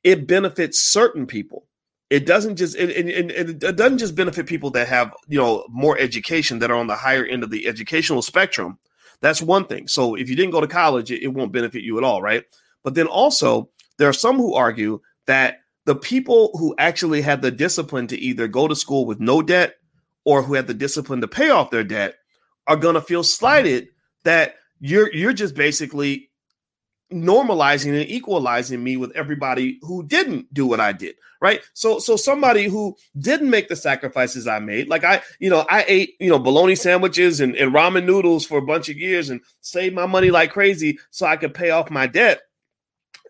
[0.03, 1.65] it benefits certain people.
[2.09, 5.65] It doesn't just it, it, it, it doesn't just benefit people that have you know
[5.69, 8.79] more education that are on the higher end of the educational spectrum.
[9.21, 9.87] That's one thing.
[9.87, 12.45] So if you didn't go to college it, it won't benefit you at all right?
[12.83, 17.51] But then also there are some who argue that the people who actually had the
[17.51, 19.75] discipline to either go to school with no debt
[20.25, 22.15] or who had the discipline to pay off their debt
[22.65, 23.89] are going to feel slighted
[24.23, 26.29] that you're you're just basically
[27.11, 31.61] normalizing and equalizing me with everybody who didn't do what I did, right?
[31.73, 35.85] So so somebody who didn't make the sacrifices I made, like I, you know, I
[35.87, 39.41] ate, you know, bologna sandwiches and, and ramen noodles for a bunch of years and
[39.61, 42.41] saved my money like crazy so I could pay off my debt.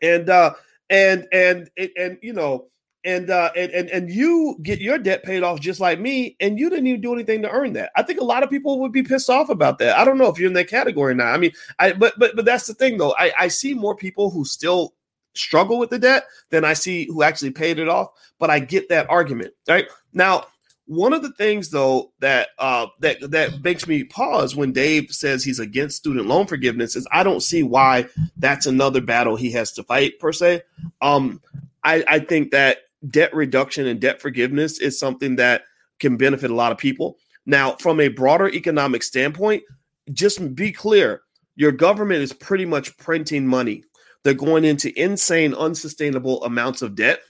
[0.02, 0.54] And uh
[0.90, 2.68] and and and you know
[3.10, 6.60] and uh and, and and you get your debt paid off just like me and
[6.60, 7.92] you didn't even do anything to earn that.
[7.96, 9.98] I think a lot of people would be pissed off about that.
[9.98, 12.46] I don't know if you're in that category now i mean i but but but
[12.46, 13.16] that's the thing though.
[13.18, 14.94] I i see more people who still
[15.34, 18.90] struggle with the debt than i see who actually paid it off but i get
[18.90, 19.88] that argument right?
[20.14, 20.46] Now
[20.86, 25.44] one of the things though that uh that that makes me pause when dave says
[25.44, 29.72] he's against student loan forgiveness is i don't see why that's another battle he has
[29.72, 30.64] to fight per se.
[31.00, 31.42] Um
[31.84, 35.64] I, I think that debt reduction and debt forgiveness is something that
[36.00, 37.18] can benefit a lot of people.
[37.46, 39.64] Now, from a broader economic standpoint,
[40.12, 41.22] just be clear
[41.56, 43.84] your government is pretty much printing money.
[44.24, 47.22] They're going into insane, unsustainable amounts of debt.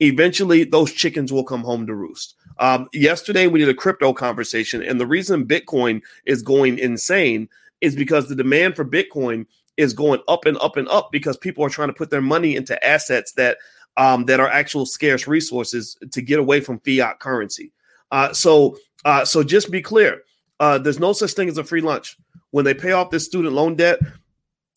[0.00, 2.34] Eventually, those chickens will come home to roost.
[2.58, 7.48] Um, yesterday, we did a crypto conversation, and the reason Bitcoin is going insane
[7.80, 11.64] is because the demand for Bitcoin is going up and up and up because people
[11.64, 13.58] are trying to put their money into assets that
[13.96, 17.72] um, that are actual scarce resources to get away from fiat currency.
[18.10, 20.22] Uh, so, uh, so just be clear:
[20.60, 22.16] uh, there's no such thing as a free lunch.
[22.50, 23.98] When they pay off this student loan debt,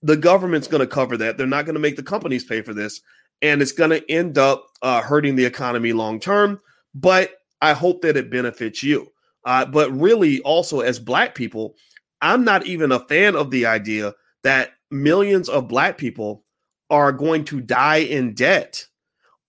[0.01, 1.38] the government's going to cover that.
[1.38, 3.01] They're not going to make the companies pay for this,
[3.41, 6.60] and it's going to end up uh, hurting the economy long term.
[6.95, 9.12] But I hope that it benefits you.
[9.45, 11.75] Uh, but really, also as Black people,
[12.21, 16.43] I'm not even a fan of the idea that millions of Black people
[16.89, 18.86] are going to die in debt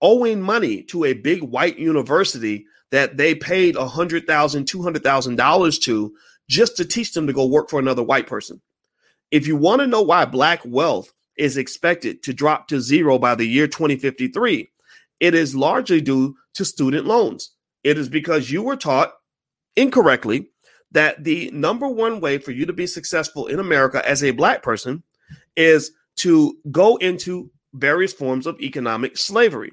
[0.02, 5.02] owing money to a big white university that they paid a hundred thousand, two hundred
[5.02, 6.14] thousand dollars to
[6.48, 8.60] just to teach them to go work for another white person.
[9.30, 13.34] If you want to know why black wealth is expected to drop to zero by
[13.34, 14.68] the year 2053,
[15.20, 17.52] it is largely due to student loans.
[17.84, 19.12] It is because you were taught
[19.76, 20.48] incorrectly
[20.92, 24.62] that the number one way for you to be successful in America as a black
[24.62, 25.04] person
[25.56, 29.72] is to go into various forms of economic slavery.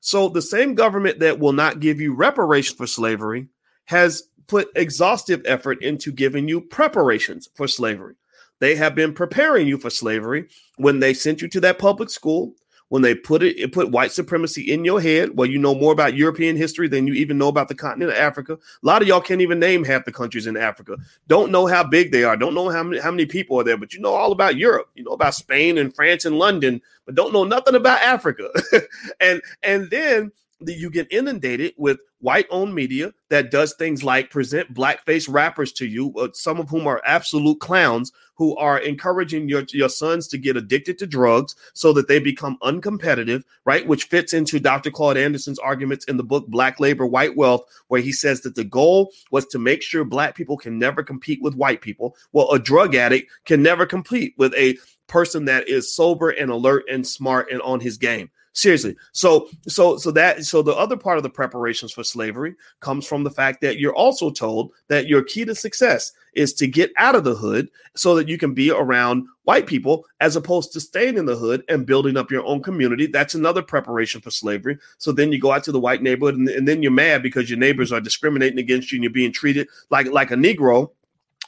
[0.00, 3.48] So the same government that will not give you reparations for slavery
[3.86, 8.14] has put exhaustive effort into giving you preparations for slavery.
[8.60, 12.54] They have been preparing you for slavery when they sent you to that public school,
[12.88, 15.92] when they put it, it put white supremacy in your head, well, you know more
[15.92, 18.54] about European history than you even know about the continent of Africa.
[18.54, 20.96] A lot of y'all can't even name half the countries in Africa.
[21.26, 22.36] Don't know how big they are.
[22.36, 24.88] Don't know how many how many people are there, but you know all about Europe.
[24.94, 28.48] You know about Spain and France and London, but don't know nothing about Africa.
[29.20, 30.32] and and then
[30.66, 35.86] you get inundated with white owned media that does things like present blackface rappers to
[35.86, 40.38] you, uh, some of whom are absolute clowns who are encouraging your, your sons to
[40.38, 43.86] get addicted to drugs so that they become uncompetitive, right?
[43.86, 44.90] Which fits into Dr.
[44.90, 48.64] Claude Anderson's arguments in the book Black Labor, White Wealth, where he says that the
[48.64, 52.16] goal was to make sure black people can never compete with white people.
[52.32, 56.84] Well, a drug addict can never compete with a person that is sober and alert
[56.88, 58.30] and smart and on his game.
[58.52, 58.96] Seriously.
[59.12, 63.22] So so so that so the other part of the preparations for slavery comes from
[63.22, 67.14] the fact that you're also told that your key to success is to get out
[67.14, 71.18] of the hood so that you can be around white people as opposed to staying
[71.18, 73.06] in the hood and building up your own community.
[73.06, 74.78] That's another preparation for slavery.
[74.98, 77.48] So then you go out to the white neighborhood and, and then you're mad because
[77.48, 80.90] your neighbors are discriminating against you and you're being treated like like a Negro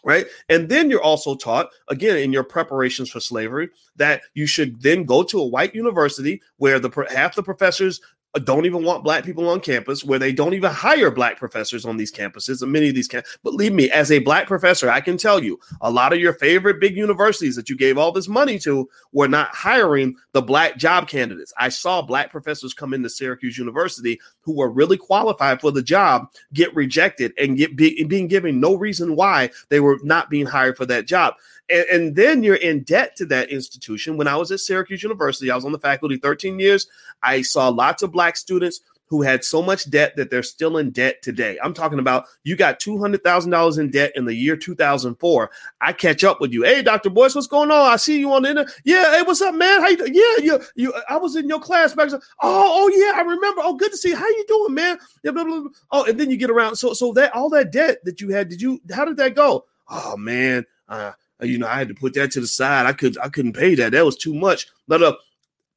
[0.04, 0.26] right?
[0.48, 5.04] And then you're also taught, again, in your preparations for slavery, that you should then
[5.04, 8.00] go to a white university where the half the professors
[8.38, 11.96] don't even want black people on campus, where they don't even hire black professors on
[11.96, 12.62] these campuses.
[12.62, 15.58] And many of these can believe me, as a black professor, I can tell you
[15.80, 19.28] a lot of your favorite big universities that you gave all this money to were
[19.28, 21.52] not hiring the black job candidates.
[21.58, 26.30] I saw black professors come into Syracuse University who were really qualified for the job
[26.52, 30.76] get rejected and get be, being given no reason why they were not being hired
[30.76, 31.34] for that job
[31.72, 34.16] and, and, then you're in debt to that institution.
[34.16, 36.88] When I was at Syracuse University, I was on the faculty 13 years.
[37.22, 38.80] I saw lots of black students
[39.11, 41.59] who had so much debt that they're still in debt today.
[41.62, 45.50] I'm talking about you got $200,000 in debt in the year 2004.
[45.80, 46.62] I catch up with you.
[46.62, 47.11] Hey, Dr.
[47.11, 47.92] Boyce, what's going on?
[47.92, 48.72] I see you on the internet.
[48.85, 49.16] Yeah.
[49.16, 49.80] Hey, what's up, man?
[49.80, 50.06] How you?
[50.06, 52.11] Yeah, you, you, I was in your class back.
[52.12, 53.62] Oh, oh yeah, I remember.
[53.64, 54.16] Oh, good to see you.
[54.16, 54.96] How you doing, man?
[55.24, 55.70] Yeah, blah, blah, blah.
[55.90, 56.76] Oh, and then you get around.
[56.76, 59.64] So, so that all that debt that you had, did you, how did that go?
[59.88, 62.87] Oh man, uh, you know, I had to put that to the side.
[62.87, 63.92] I could I couldn't pay that.
[63.92, 64.68] That was too much.
[64.88, 65.16] But uh,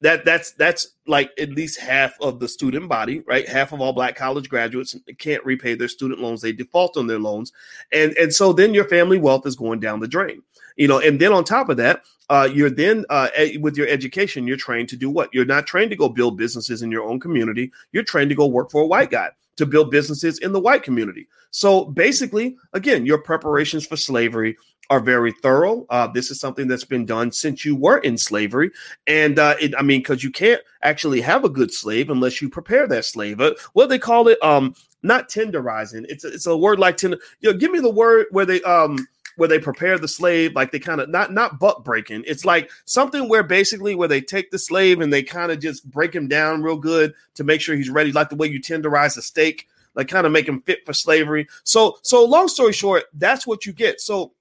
[0.00, 3.48] that that's that's like at least half of the student body, right?
[3.48, 6.42] Half of all black college graduates can't repay their student loans.
[6.42, 7.52] They default on their loans.
[7.92, 10.42] And and so then your family wealth is going down the drain.
[10.76, 13.28] You know, and then on top of that, uh, you're then uh,
[13.60, 15.30] with your education, you're trained to do what?
[15.32, 17.70] You're not trained to go build businesses in your own community.
[17.92, 20.82] You're trained to go work for a white guy to build businesses in the white
[20.82, 21.28] community.
[21.50, 24.56] So basically, again, your preparations for slavery
[24.94, 25.84] are very thorough.
[25.90, 28.70] Uh, this is something that's been done since you were in slavery,
[29.08, 32.48] and uh, it, I mean, because you can't actually have a good slave unless you
[32.48, 33.40] prepare that slave.
[33.40, 36.06] Uh, what they call it, um, not tenderizing.
[36.08, 37.18] It's a, it's a word like tender.
[37.40, 39.04] You know, give me the word where they um
[39.36, 42.22] where they prepare the slave, like they kind of not not butt breaking.
[42.24, 45.90] It's like something where basically where they take the slave and they kind of just
[45.90, 49.18] break him down real good to make sure he's ready, like the way you tenderize
[49.18, 51.48] a steak, like kind of make him fit for slavery.
[51.64, 54.00] So so long story short, that's what you get.
[54.00, 54.32] So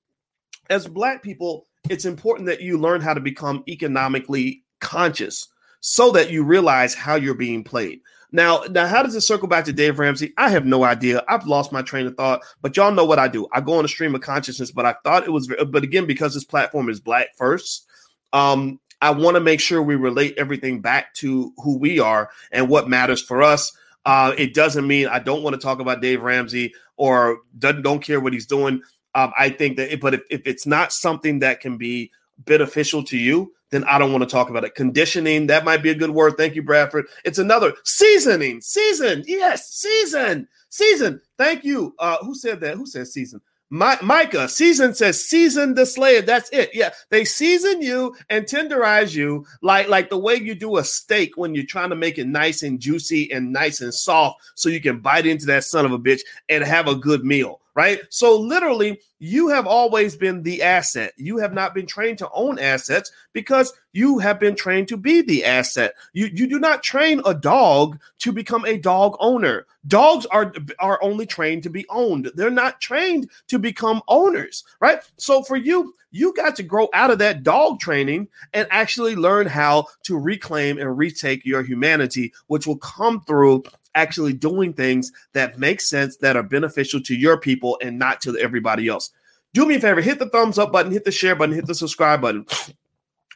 [0.70, 5.48] as black people, it's important that you learn how to become economically conscious
[5.82, 8.00] so that you realize how you're being played.
[8.32, 10.34] Now, now, how does it circle back to Dave Ramsey?
[10.38, 11.24] I have no idea.
[11.28, 13.48] I've lost my train of thought, but y'all know what I do.
[13.54, 16.34] I go on a stream of consciousness, but I thought it was, but again, because
[16.34, 17.86] this platform is black first,
[18.32, 22.70] um, I want to make sure we relate everything back to who we are and
[22.70, 23.72] what matters for us.
[24.06, 28.02] Uh, it doesn't mean I don't want to talk about Dave Ramsey or don't, don't
[28.02, 28.82] care what he's doing.
[29.16, 33.04] Um, I think that, it, but if, if it's not something that can be beneficial
[33.06, 34.76] to you, then I don't want to talk about it.
[34.76, 36.36] Conditioning, that might be a good word.
[36.38, 37.08] Thank you, Bradford.
[37.26, 39.24] It's another seasoning, season.
[39.26, 41.20] Yes, season, season.
[41.38, 41.96] Thank you.
[41.98, 42.78] Uh, who said that?
[42.78, 43.42] Who said season?
[43.72, 46.28] My, Micah, season says season the slave.
[46.28, 46.70] That's it.
[46.76, 51.38] Yeah, they season you and tenderize you like like the way you do a steak
[51.38, 54.80] when you're trying to make it nice and juicy and nice and soft, so you
[54.80, 58.02] can bite into that son of a bitch and have a good meal right?
[58.10, 61.14] So literally, you have always been the asset.
[61.18, 65.22] You have not been trained to own assets because you have been trained to be
[65.22, 65.96] the asset.
[66.14, 69.66] You you do not train a dog to become a dog owner.
[69.88, 72.32] Dogs are are only trained to be owned.
[72.36, 75.00] They're not trained to become owners, right?
[75.18, 79.48] So for you, you got to grow out of that dog training and actually learn
[79.48, 83.64] how to reclaim and retake your humanity, which will come through
[83.96, 88.38] actually doing things that make sense that are beneficial to your people and not to
[88.38, 89.12] everybody else.
[89.54, 91.76] Do me a favor, hit the thumbs up button, hit the share button, hit the
[91.76, 92.46] subscribe button.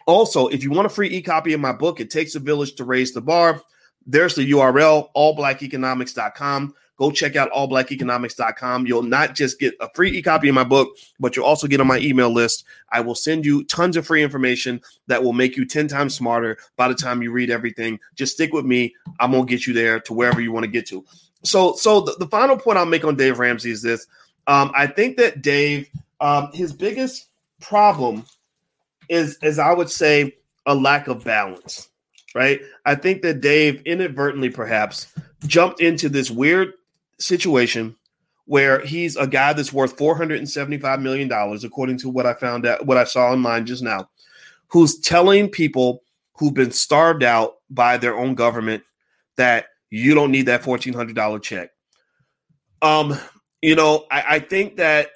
[0.08, 2.86] Also, if you want a free e-copy of my book, It Takes a Village to
[2.86, 3.62] Raise the Bar,
[4.06, 6.74] there's the URL, allblackeconomics.com.
[6.97, 8.88] Go check out allblackeconomics.com.
[8.88, 11.88] You'll not just get a free e-copy of my book, but you'll also get on
[11.88, 12.65] my email list.
[12.91, 16.57] I will send you tons of free information that will make you 10 times smarter
[16.75, 17.99] by the time you read everything.
[18.15, 18.95] Just stick with me.
[19.19, 21.05] I'm going to get you there to wherever you want to get to.
[21.43, 24.07] So, so the, the final point I'll make on Dave Ramsey is this.
[24.47, 25.88] Um, I think that Dave,
[26.19, 27.27] um, his biggest
[27.62, 28.25] problem
[29.07, 31.89] is, as I would say, a lack of balance,
[32.33, 32.60] right?
[32.86, 35.13] I think that Dave inadvertently perhaps
[35.45, 36.73] jumped into this weird
[37.19, 37.95] situation
[38.45, 42.86] where he's a guy that's worth 475 million dollars according to what I found out
[42.86, 44.10] what I saw online just now
[44.69, 46.03] who's telling people
[46.38, 48.84] who've been starved out by their own government
[49.36, 51.71] that you don't need that $1400 check.
[52.82, 53.17] Um
[53.62, 55.10] you know I, I think that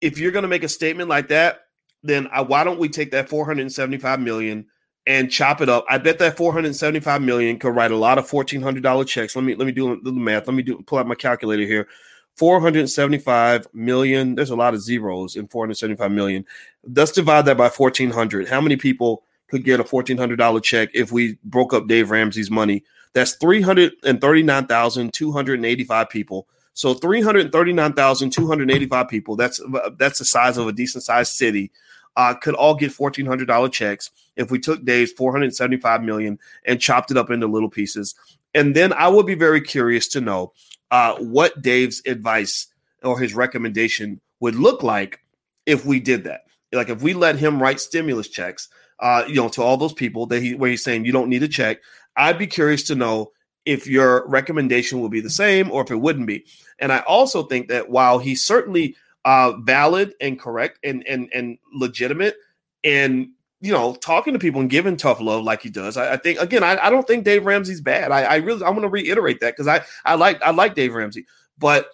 [0.00, 1.60] if you're going to make a statement like that
[2.02, 4.66] then I, why don't we take that 475 million
[5.06, 5.84] and chop it up.
[5.88, 9.34] I bet that 475 million could write a lot of $1400 checks.
[9.34, 10.46] Let me let me do the math.
[10.46, 11.88] Let me do pull out my calculator here.
[12.36, 14.34] 475 million.
[14.34, 16.44] There's a lot of zeros in 475 million.
[16.84, 18.48] Let's divide that by 1400.
[18.48, 22.84] How many people could get a $1400 check if we broke up Dave Ramsey's money?
[23.12, 26.48] That's 339,285 people.
[26.74, 29.36] So 339,285 people.
[29.36, 29.60] That's
[29.98, 31.70] that's the size of a decent sized city
[32.16, 37.16] uh, could all get $1,400 checks if we took Dave's 475 million and chopped it
[37.16, 38.14] up into little pieces.
[38.54, 40.52] And then I would be very curious to know
[40.90, 42.66] uh, what Dave's advice
[43.02, 45.20] or his recommendation would look like
[45.66, 46.42] if we did that.
[46.72, 50.26] Like if we let him write stimulus checks, uh, you know, to all those people
[50.26, 51.80] that he where he's saying you don't need a check.
[52.16, 53.32] I'd be curious to know
[53.64, 56.46] if your recommendation will be the same or if it wouldn't be.
[56.78, 61.58] And I also think that while he certainly uh, valid and correct and and and
[61.72, 62.36] legitimate
[62.84, 63.28] and
[63.60, 65.96] you know talking to people and giving tough love like he does.
[65.96, 68.10] I, I think again I, I, don't think dave ramsey's bad.
[68.10, 70.94] I, I really i want to reiterate that because i i like i like dave
[70.94, 71.26] ramsey.
[71.58, 71.90] But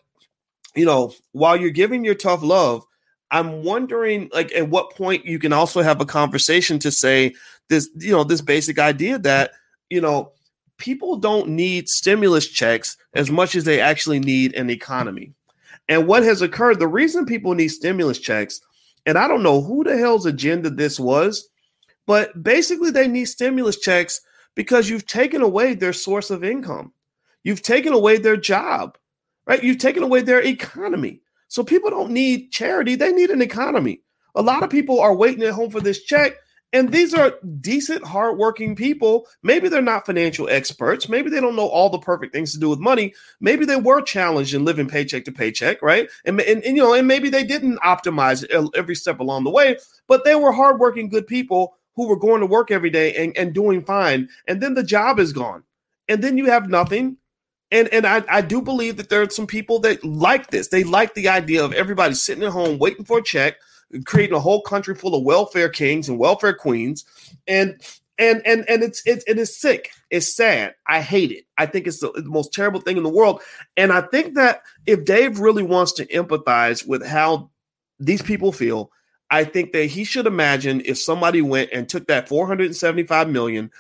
[0.79, 2.85] you know while you're giving your tough love
[3.31, 7.35] i'm wondering like at what point you can also have a conversation to say
[7.69, 9.53] this you know this basic idea that
[9.91, 10.33] you know
[10.79, 15.35] people don't need stimulus checks as much as they actually need an economy
[15.89, 18.61] and what has occurred, the reason people need stimulus checks,
[19.07, 21.49] and I don't know who the hell's agenda this was,
[22.07, 24.21] but basically they need stimulus checks
[24.55, 26.93] because you've taken away their source of income.
[27.45, 28.99] You've taken away their job,
[29.47, 29.63] right?
[29.63, 31.21] You've taken away their economy.
[31.49, 34.03] So people don't need charity, they need an economy.
[34.35, 36.35] A lot of people are waiting at home for this check
[36.73, 39.27] and these are decent, hardworking people.
[39.43, 41.09] Maybe they're not financial experts.
[41.09, 43.15] Maybe they don't know all the perfect things to do with money.
[43.41, 46.11] Maybe they were challenged in living paycheck to paycheck, right?
[46.27, 49.51] And, and, and you know, and maybe they didn't optimize uh, every step along the
[49.51, 49.79] way,
[50.09, 53.55] but they were hardworking, good people who were going to work every day and, and
[53.55, 54.29] doing fine.
[54.47, 55.65] And then the job is gone.
[56.07, 57.17] And then you have nothing.
[57.71, 60.69] And and I, I do believe that there are some people that like this.
[60.69, 63.57] They like the idea of everybody sitting at home waiting for a check
[64.05, 67.05] creating a whole country full of welfare kings and welfare queens,
[67.47, 67.81] and
[68.19, 69.91] and and and it's it's it is sick.
[70.11, 70.75] It's sad.
[70.87, 71.45] I hate it.
[71.57, 73.43] I think it's the, the, most terrible thing in the world.
[73.77, 77.51] And I think that if Dave really wants to empathize with how
[78.01, 78.91] these people feel,
[79.31, 83.71] I think that he should imagine if somebody went and took that 475 million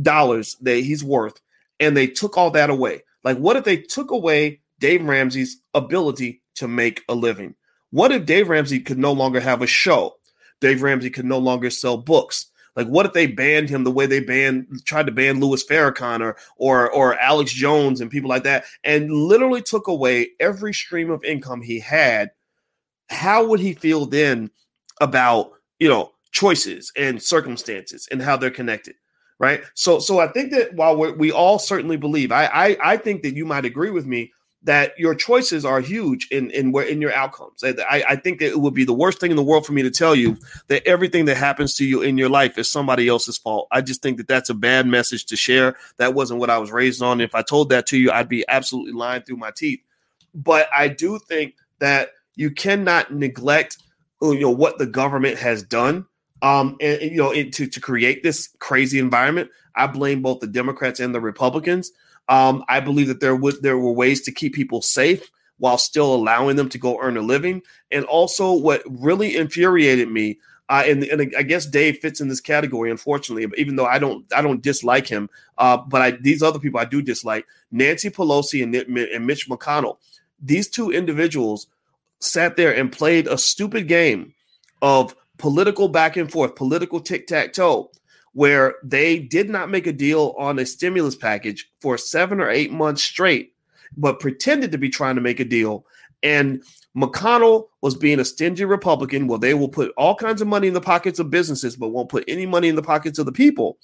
[0.00, 1.40] dollars that he's worth
[1.78, 3.02] and they took all that away.
[3.24, 7.54] Like what if they took away Dave Ramsey's ability to make a living?
[7.90, 10.16] What if Dave Ramsey could no longer have a show?
[10.60, 12.46] Dave Ramsey could no longer sell books.
[12.76, 16.20] Like, what if they banned him the way they banned, tried to ban Louis Farrakhan
[16.20, 21.10] or or or Alex Jones and people like that, and literally took away every stream
[21.10, 22.30] of income he had?
[23.08, 24.50] How would he feel then
[25.00, 28.94] about you know choices and circumstances and how they're connected?
[29.40, 29.62] Right.
[29.74, 33.34] So so I think that while we all certainly believe, I, I I think that
[33.34, 34.32] you might agree with me
[34.62, 37.64] that your choices are huge in in where in your outcomes.
[37.64, 39.82] I, I think that it would be the worst thing in the world for me
[39.82, 40.36] to tell you
[40.68, 43.68] that everything that happens to you in your life is somebody else's fault.
[43.72, 45.76] I just think that that's a bad message to share.
[45.96, 47.20] That wasn't what I was raised on.
[47.20, 49.80] If I told that to you, I'd be absolutely lying through my teeth.
[50.34, 53.78] But I do think that you cannot neglect
[54.22, 56.06] uh, you know what the government has done
[56.42, 59.50] um and, you know to to create this crazy environment.
[59.74, 61.92] I blame both the Democrats and the Republicans.
[62.30, 66.14] Um, I believe that there would there were ways to keep people safe while still
[66.14, 67.60] allowing them to go earn a living.
[67.90, 70.38] And also, what really infuriated me,
[70.70, 73.46] uh, and, and I guess Dave fits in this category, unfortunately.
[73.58, 75.28] Even though I don't I don't dislike him,
[75.58, 79.98] uh, but I, these other people I do dislike: Nancy Pelosi and, and Mitch McConnell.
[80.40, 81.66] These two individuals
[82.20, 84.34] sat there and played a stupid game
[84.82, 87.90] of political back and forth, political tic tac toe
[88.32, 92.72] where they did not make a deal on a stimulus package for seven or eight
[92.72, 93.54] months straight,
[93.96, 95.84] but pretended to be trying to make a deal.
[96.22, 96.62] And
[96.96, 99.26] McConnell was being a stingy Republican.
[99.26, 102.08] Well, they will put all kinds of money in the pockets of businesses, but won't
[102.08, 103.78] put any money in the pockets of the people.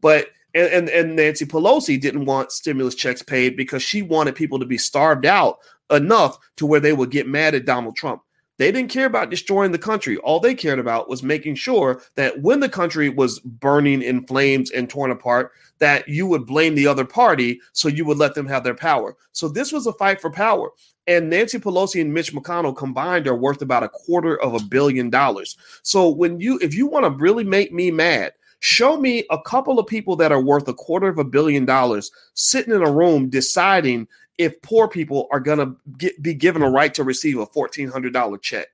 [0.00, 4.58] But and, and, and Nancy Pelosi didn't want stimulus checks paid because she wanted people
[4.58, 5.58] to be starved out
[5.90, 8.22] enough to where they would get mad at Donald Trump.
[8.60, 10.18] They didn't care about destroying the country.
[10.18, 14.70] All they cared about was making sure that when the country was burning in flames
[14.70, 18.46] and torn apart, that you would blame the other party so you would let them
[18.46, 19.16] have their power.
[19.32, 20.72] So this was a fight for power.
[21.06, 25.08] And Nancy Pelosi and Mitch McConnell combined are worth about a quarter of a billion
[25.08, 25.56] dollars.
[25.82, 29.78] So when you if you want to really make me mad, show me a couple
[29.78, 33.30] of people that are worth a quarter of a billion dollars sitting in a room
[33.30, 34.06] deciding
[34.40, 38.68] if poor people are going to be given a right to receive a $1,400 check.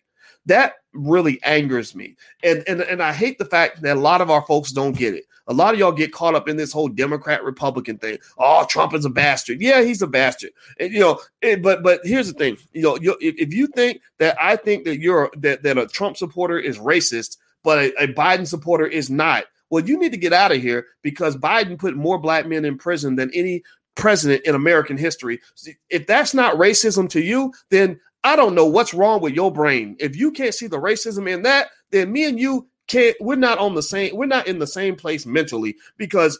[0.47, 2.15] That really angers me.
[2.45, 5.15] And, and, and I hate the fact that a lot of our folks don't get
[5.15, 5.25] it.
[5.49, 8.19] A lot of y'all get caught up in this whole Democrat Republican thing.
[8.39, 9.61] Oh, Trump is a bastard.
[9.61, 10.51] Yeah, he's a bastard.
[10.79, 12.59] And, you know, and, but but here's the thing.
[12.73, 16.17] You know, you, if you think that I think that you're that that a Trump
[16.17, 20.33] supporter is racist, but a, a Biden supporter is not, well, you need to get
[20.33, 23.63] out of here because Biden put more black men in prison than any
[23.97, 25.41] president in American history.
[25.91, 29.97] If that's not racism to you, then I don't know what's wrong with your brain.
[29.99, 33.59] If you can't see the racism in that, then me and you can't we're not
[33.59, 36.39] on the same we're not in the same place mentally because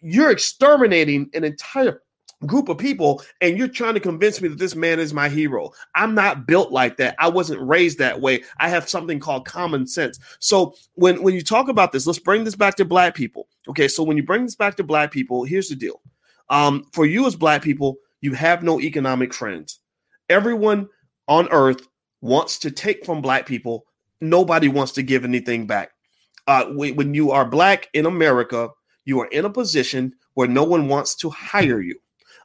[0.00, 2.00] you're exterminating an entire
[2.44, 5.70] group of people and you're trying to convince me that this man is my hero.
[5.94, 7.16] I'm not built like that.
[7.18, 8.42] I wasn't raised that way.
[8.58, 10.18] I have something called common sense.
[10.38, 13.48] So when when you talk about this, let's bring this back to black people.
[13.68, 16.00] Okay, so when you bring this back to black people, here's the deal.
[16.48, 19.80] Um, for you as black people, you have no economic friends.
[20.28, 20.88] Everyone
[21.28, 21.86] on earth
[22.20, 23.84] wants to take from black people.
[24.20, 25.90] Nobody wants to give anything back.
[26.46, 28.68] Uh, when you are black in America,
[29.04, 31.98] you are in a position where no one wants to hire you.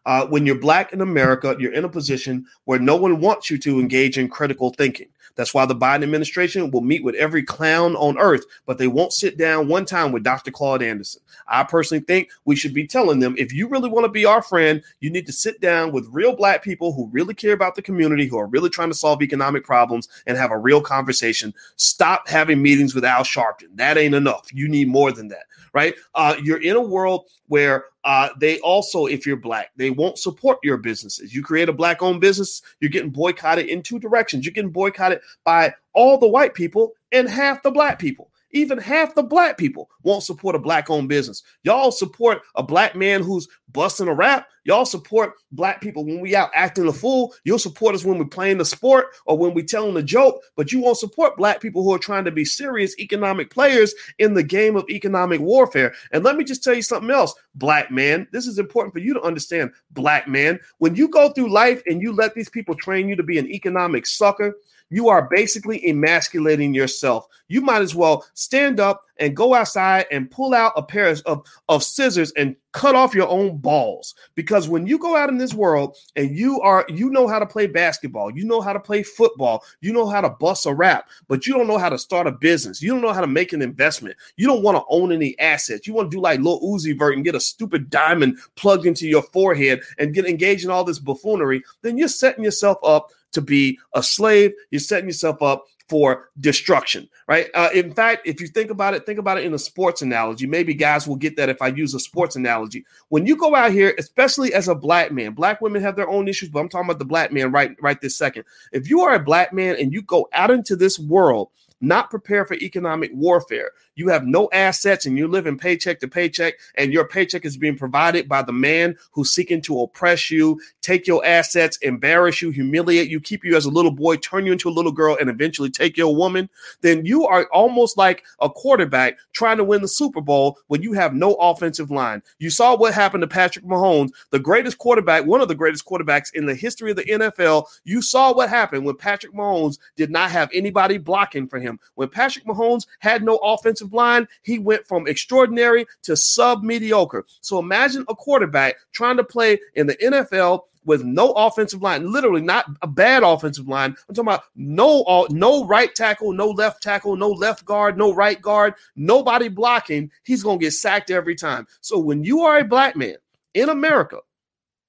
[0.05, 3.57] Uh, when you're black in America, you're in a position where no one wants you
[3.59, 5.07] to engage in critical thinking.
[5.41, 9.11] That's why the Biden administration will meet with every clown on earth, but they won't
[9.11, 10.51] sit down one time with Dr.
[10.51, 11.19] Claude Anderson.
[11.47, 14.43] I personally think we should be telling them if you really want to be our
[14.43, 17.81] friend, you need to sit down with real black people who really care about the
[17.81, 21.55] community, who are really trying to solve economic problems and have a real conversation.
[21.75, 23.75] Stop having meetings with Al Sharpton.
[23.77, 24.47] That ain't enough.
[24.53, 25.95] You need more than that right?
[26.15, 30.57] Uh, you're in a world where uh, they also, if you're black, they won't support
[30.63, 31.33] your businesses.
[31.33, 34.45] You create a black owned business, you're getting boycotted in two directions.
[34.45, 38.30] You're getting boycotted by all the white people and half the black people.
[38.53, 41.43] Even half the black people won't support a black owned business.
[41.63, 44.47] Y'all support a black man who's busting a rap.
[44.63, 47.33] Y'all support black people when we out acting a fool.
[47.43, 50.71] You'll support us when we're playing the sport or when we telling a joke, but
[50.71, 54.43] you won't support black people who are trying to be serious economic players in the
[54.43, 55.93] game of economic warfare.
[56.11, 58.27] And let me just tell you something else, black man.
[58.31, 60.59] This is important for you to understand, black man.
[60.77, 63.47] When you go through life and you let these people train you to be an
[63.47, 64.55] economic sucker,
[64.91, 67.27] you are basically emasculating yourself.
[67.47, 71.45] You might as well stand up and go outside and pull out a pair of,
[71.69, 74.15] of scissors and cut off your own balls.
[74.35, 77.45] Because when you go out in this world and you are you know how to
[77.45, 81.09] play basketball, you know how to play football, you know how to bust a rap,
[81.27, 82.81] but you don't know how to start a business.
[82.81, 84.15] You don't know how to make an investment.
[84.37, 85.87] You don't want to own any assets.
[85.87, 89.07] You want to do like Lil Uzi Vert and get a stupid diamond plugged into
[89.07, 93.41] your forehead and get engaged in all this buffoonery, then you're setting yourself up to
[93.41, 94.53] be a slave.
[94.69, 97.49] You're setting yourself up for destruction, right?
[97.53, 100.47] Uh, in fact, if you think about it, think about it in a sports analogy.
[100.47, 102.85] Maybe guys will get that if I use a sports analogy.
[103.09, 106.29] When you go out here, especially as a black man, black women have their own
[106.29, 108.45] issues, but I'm talking about the black man right right this second.
[108.71, 111.49] If you are a black man and you go out into this world
[111.81, 113.71] not prepared for economic warfare.
[113.95, 117.77] You have no assets and you're living paycheck to paycheck, and your paycheck is being
[117.77, 123.09] provided by the man who's seeking to oppress you, take your assets, embarrass you, humiliate
[123.09, 125.69] you, keep you as a little boy, turn you into a little girl, and eventually
[125.69, 126.49] take your woman.
[126.81, 130.93] Then you are almost like a quarterback trying to win the Super Bowl when you
[130.93, 132.21] have no offensive line.
[132.39, 136.33] You saw what happened to Patrick Mahomes, the greatest quarterback, one of the greatest quarterbacks
[136.33, 137.65] in the history of the NFL.
[137.83, 141.79] You saw what happened when Patrick Mahomes did not have anybody blocking for him him.
[141.95, 147.25] When Patrick Mahomes had no offensive line, he went from extraordinary to sub mediocre.
[147.41, 152.41] So imagine a quarterback trying to play in the NFL with no offensive line, literally
[152.41, 153.95] not a bad offensive line.
[154.09, 158.13] I'm talking about no uh, no right tackle, no left tackle, no left guard, no
[158.13, 160.11] right guard, nobody blocking.
[160.23, 161.67] He's gonna get sacked every time.
[161.81, 163.17] So when you are a black man
[163.53, 164.19] in America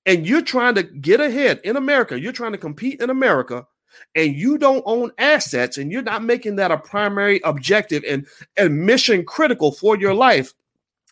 [0.07, 3.66] and you're trying to get ahead in America, you're trying to compete in America,
[4.14, 8.26] and you don't own assets and you're not making that a primary objective and,
[8.57, 10.53] and mission critical for your life,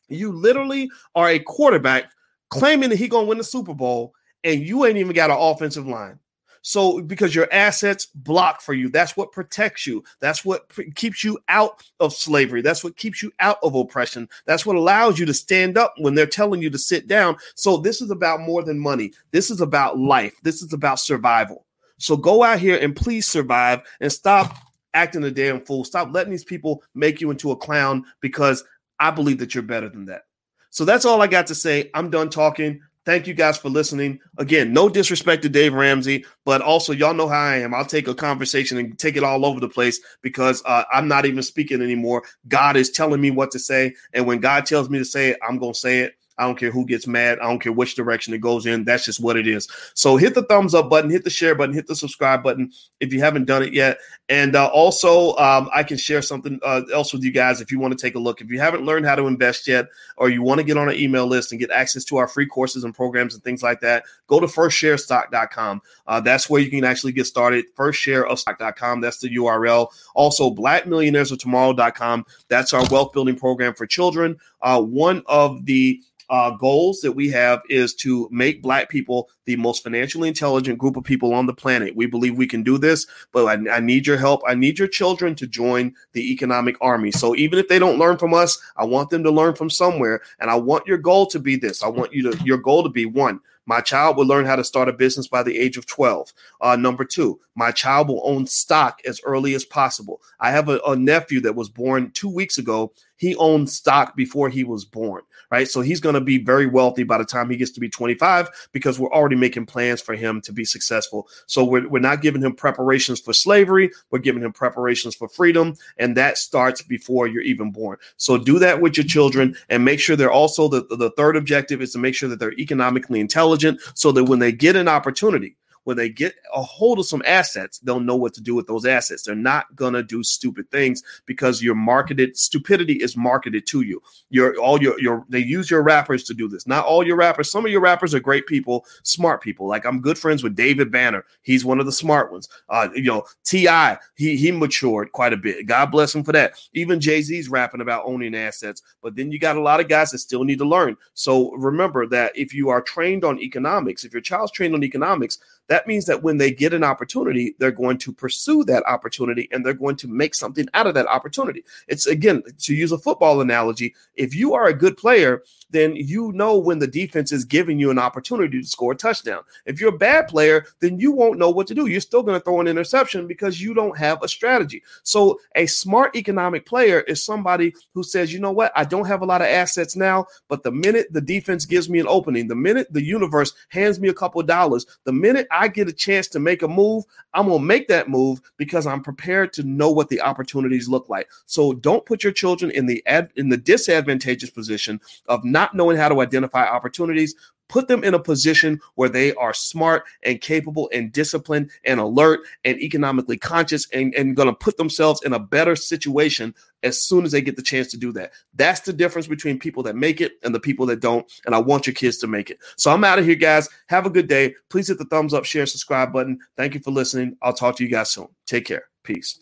[0.08, 2.10] you literally are a quarterback
[2.48, 4.12] claiming that he gonna win the Super Bowl
[4.44, 6.18] and you ain't even got an offensive line.
[6.62, 10.04] So because your assets block for you, that's what protects you.
[10.20, 12.60] That's what keeps you out of slavery.
[12.60, 14.28] That's what keeps you out of oppression.
[14.44, 17.36] That's what allows you to stand up when they're telling you to sit down.
[17.54, 19.12] So this is about more than money.
[19.30, 20.34] This is about life.
[20.42, 21.64] This is about survival.
[22.00, 24.56] So go out here and please survive and stop
[24.94, 25.84] acting a damn fool.
[25.84, 28.64] Stop letting these people make you into a clown because
[28.98, 30.22] I believe that you're better than that.
[30.70, 31.90] So that's all I got to say.
[31.94, 32.80] I'm done talking.
[33.06, 34.20] Thank you guys for listening.
[34.38, 37.74] Again, no disrespect to Dave Ramsey, but also y'all know how I am.
[37.74, 41.26] I'll take a conversation and take it all over the place because uh, I'm not
[41.26, 42.22] even speaking anymore.
[42.46, 45.38] God is telling me what to say, and when God tells me to say it,
[45.46, 46.14] I'm gonna say it.
[46.40, 47.38] I don't care who gets mad.
[47.38, 48.84] I don't care which direction it goes in.
[48.84, 49.68] That's just what it is.
[49.92, 53.12] So hit the thumbs up button, hit the share button, hit the subscribe button if
[53.12, 53.98] you haven't done it yet.
[54.30, 57.78] And uh, also, um, I can share something uh, else with you guys if you
[57.78, 58.40] want to take a look.
[58.40, 60.94] If you haven't learned how to invest yet, or you want to get on an
[60.94, 64.04] email list and get access to our free courses and programs and things like that,
[64.26, 65.82] go to firstsharestock.com.
[66.06, 67.66] Uh, that's where you can actually get started.
[67.76, 69.02] Firstshareofstock.com.
[69.02, 69.88] That's the URL.
[70.14, 72.24] Also, blackmillionairesoftomorrow.com.
[72.48, 74.38] That's our wealth building program for children.
[74.62, 76.00] Uh, one of the
[76.30, 80.96] uh, goals that we have is to make Black people the most financially intelligent group
[80.96, 81.96] of people on the planet.
[81.96, 84.40] We believe we can do this, but I, I, need your help.
[84.46, 87.10] I need your children to join the economic army.
[87.10, 90.22] So even if they don't learn from us, I want them to learn from somewhere.
[90.38, 91.82] And I want your goal to be this.
[91.82, 93.40] I want you to your goal to be one.
[93.66, 96.32] My child will learn how to start a business by the age of 12.
[96.60, 100.20] Uh, number two, my child will own stock as early as possible.
[100.40, 102.92] I have a, a nephew that was born two weeks ago.
[103.20, 105.68] He owned stock before he was born right?
[105.68, 108.48] So he's going to be very wealthy by the time he gets to be 25
[108.72, 111.28] because we're already making plans for him to be successful.
[111.46, 115.74] So we're, we're not giving him preparations for slavery, we're giving him preparations for freedom.
[115.98, 117.98] And that starts before you're even born.
[118.16, 121.82] So do that with your children and make sure they're also the, the third objective
[121.82, 125.56] is to make sure that they're economically intelligent so that when they get an opportunity,
[125.84, 128.84] when they get a hold of some assets, they'll know what to do with those
[128.84, 129.22] assets.
[129.22, 132.36] They're not gonna do stupid things because you're marketed.
[132.36, 134.02] Stupidity is marketed to you.
[134.28, 136.66] Your all your your they use your rappers to do this.
[136.66, 137.50] Not all your rappers.
[137.50, 139.66] Some of your rappers are great people, smart people.
[139.66, 141.24] Like I'm good friends with David Banner.
[141.42, 142.48] He's one of the smart ones.
[142.68, 145.66] Uh, you know, T.I., he he matured quite a bit.
[145.66, 146.54] God bless him for that.
[146.74, 150.10] Even Jay Z's rapping about owning assets, but then you got a lot of guys
[150.10, 150.96] that still need to learn.
[151.14, 155.38] So remember that if you are trained on economics, if your child's trained on economics,
[155.70, 159.64] that means that when they get an opportunity, they're going to pursue that opportunity and
[159.64, 161.64] they're going to make something out of that opportunity.
[161.86, 166.32] It's again, to use a football analogy, if you are a good player, then you
[166.32, 169.42] know when the defense is giving you an opportunity to score a touchdown.
[169.66, 171.86] If you're a bad player, then you won't know what to do.
[171.86, 174.82] You're still going to throw an interception because you don't have a strategy.
[175.02, 179.22] So, a smart economic player is somebody who says, you know what, I don't have
[179.22, 182.54] a lot of assets now, but the minute the defense gives me an opening, the
[182.54, 186.40] minute the universe hands me a couple dollars, the minute I get a chance to
[186.40, 187.04] make a move,
[187.34, 191.08] I'm going to make that move because I'm prepared to know what the opportunities look
[191.08, 191.28] like.
[191.46, 195.96] So don't put your children in the ad, in the disadvantageous position of not knowing
[195.96, 197.34] how to identify opportunities
[197.70, 202.40] put them in a position where they are smart and capable and disciplined and alert
[202.64, 206.52] and economically conscious and, and going to put themselves in a better situation
[206.82, 208.32] as soon as they get the chance to do that.
[208.54, 211.30] That's the difference between people that make it and the people that don't.
[211.46, 212.58] And I want your kids to make it.
[212.76, 213.68] So I'm out of here, guys.
[213.86, 214.56] Have a good day.
[214.68, 216.40] Please hit the thumbs up, share, subscribe button.
[216.56, 217.36] Thank you for listening.
[217.40, 218.28] I'll talk to you guys soon.
[218.46, 218.84] Take care.
[219.04, 219.38] Peace.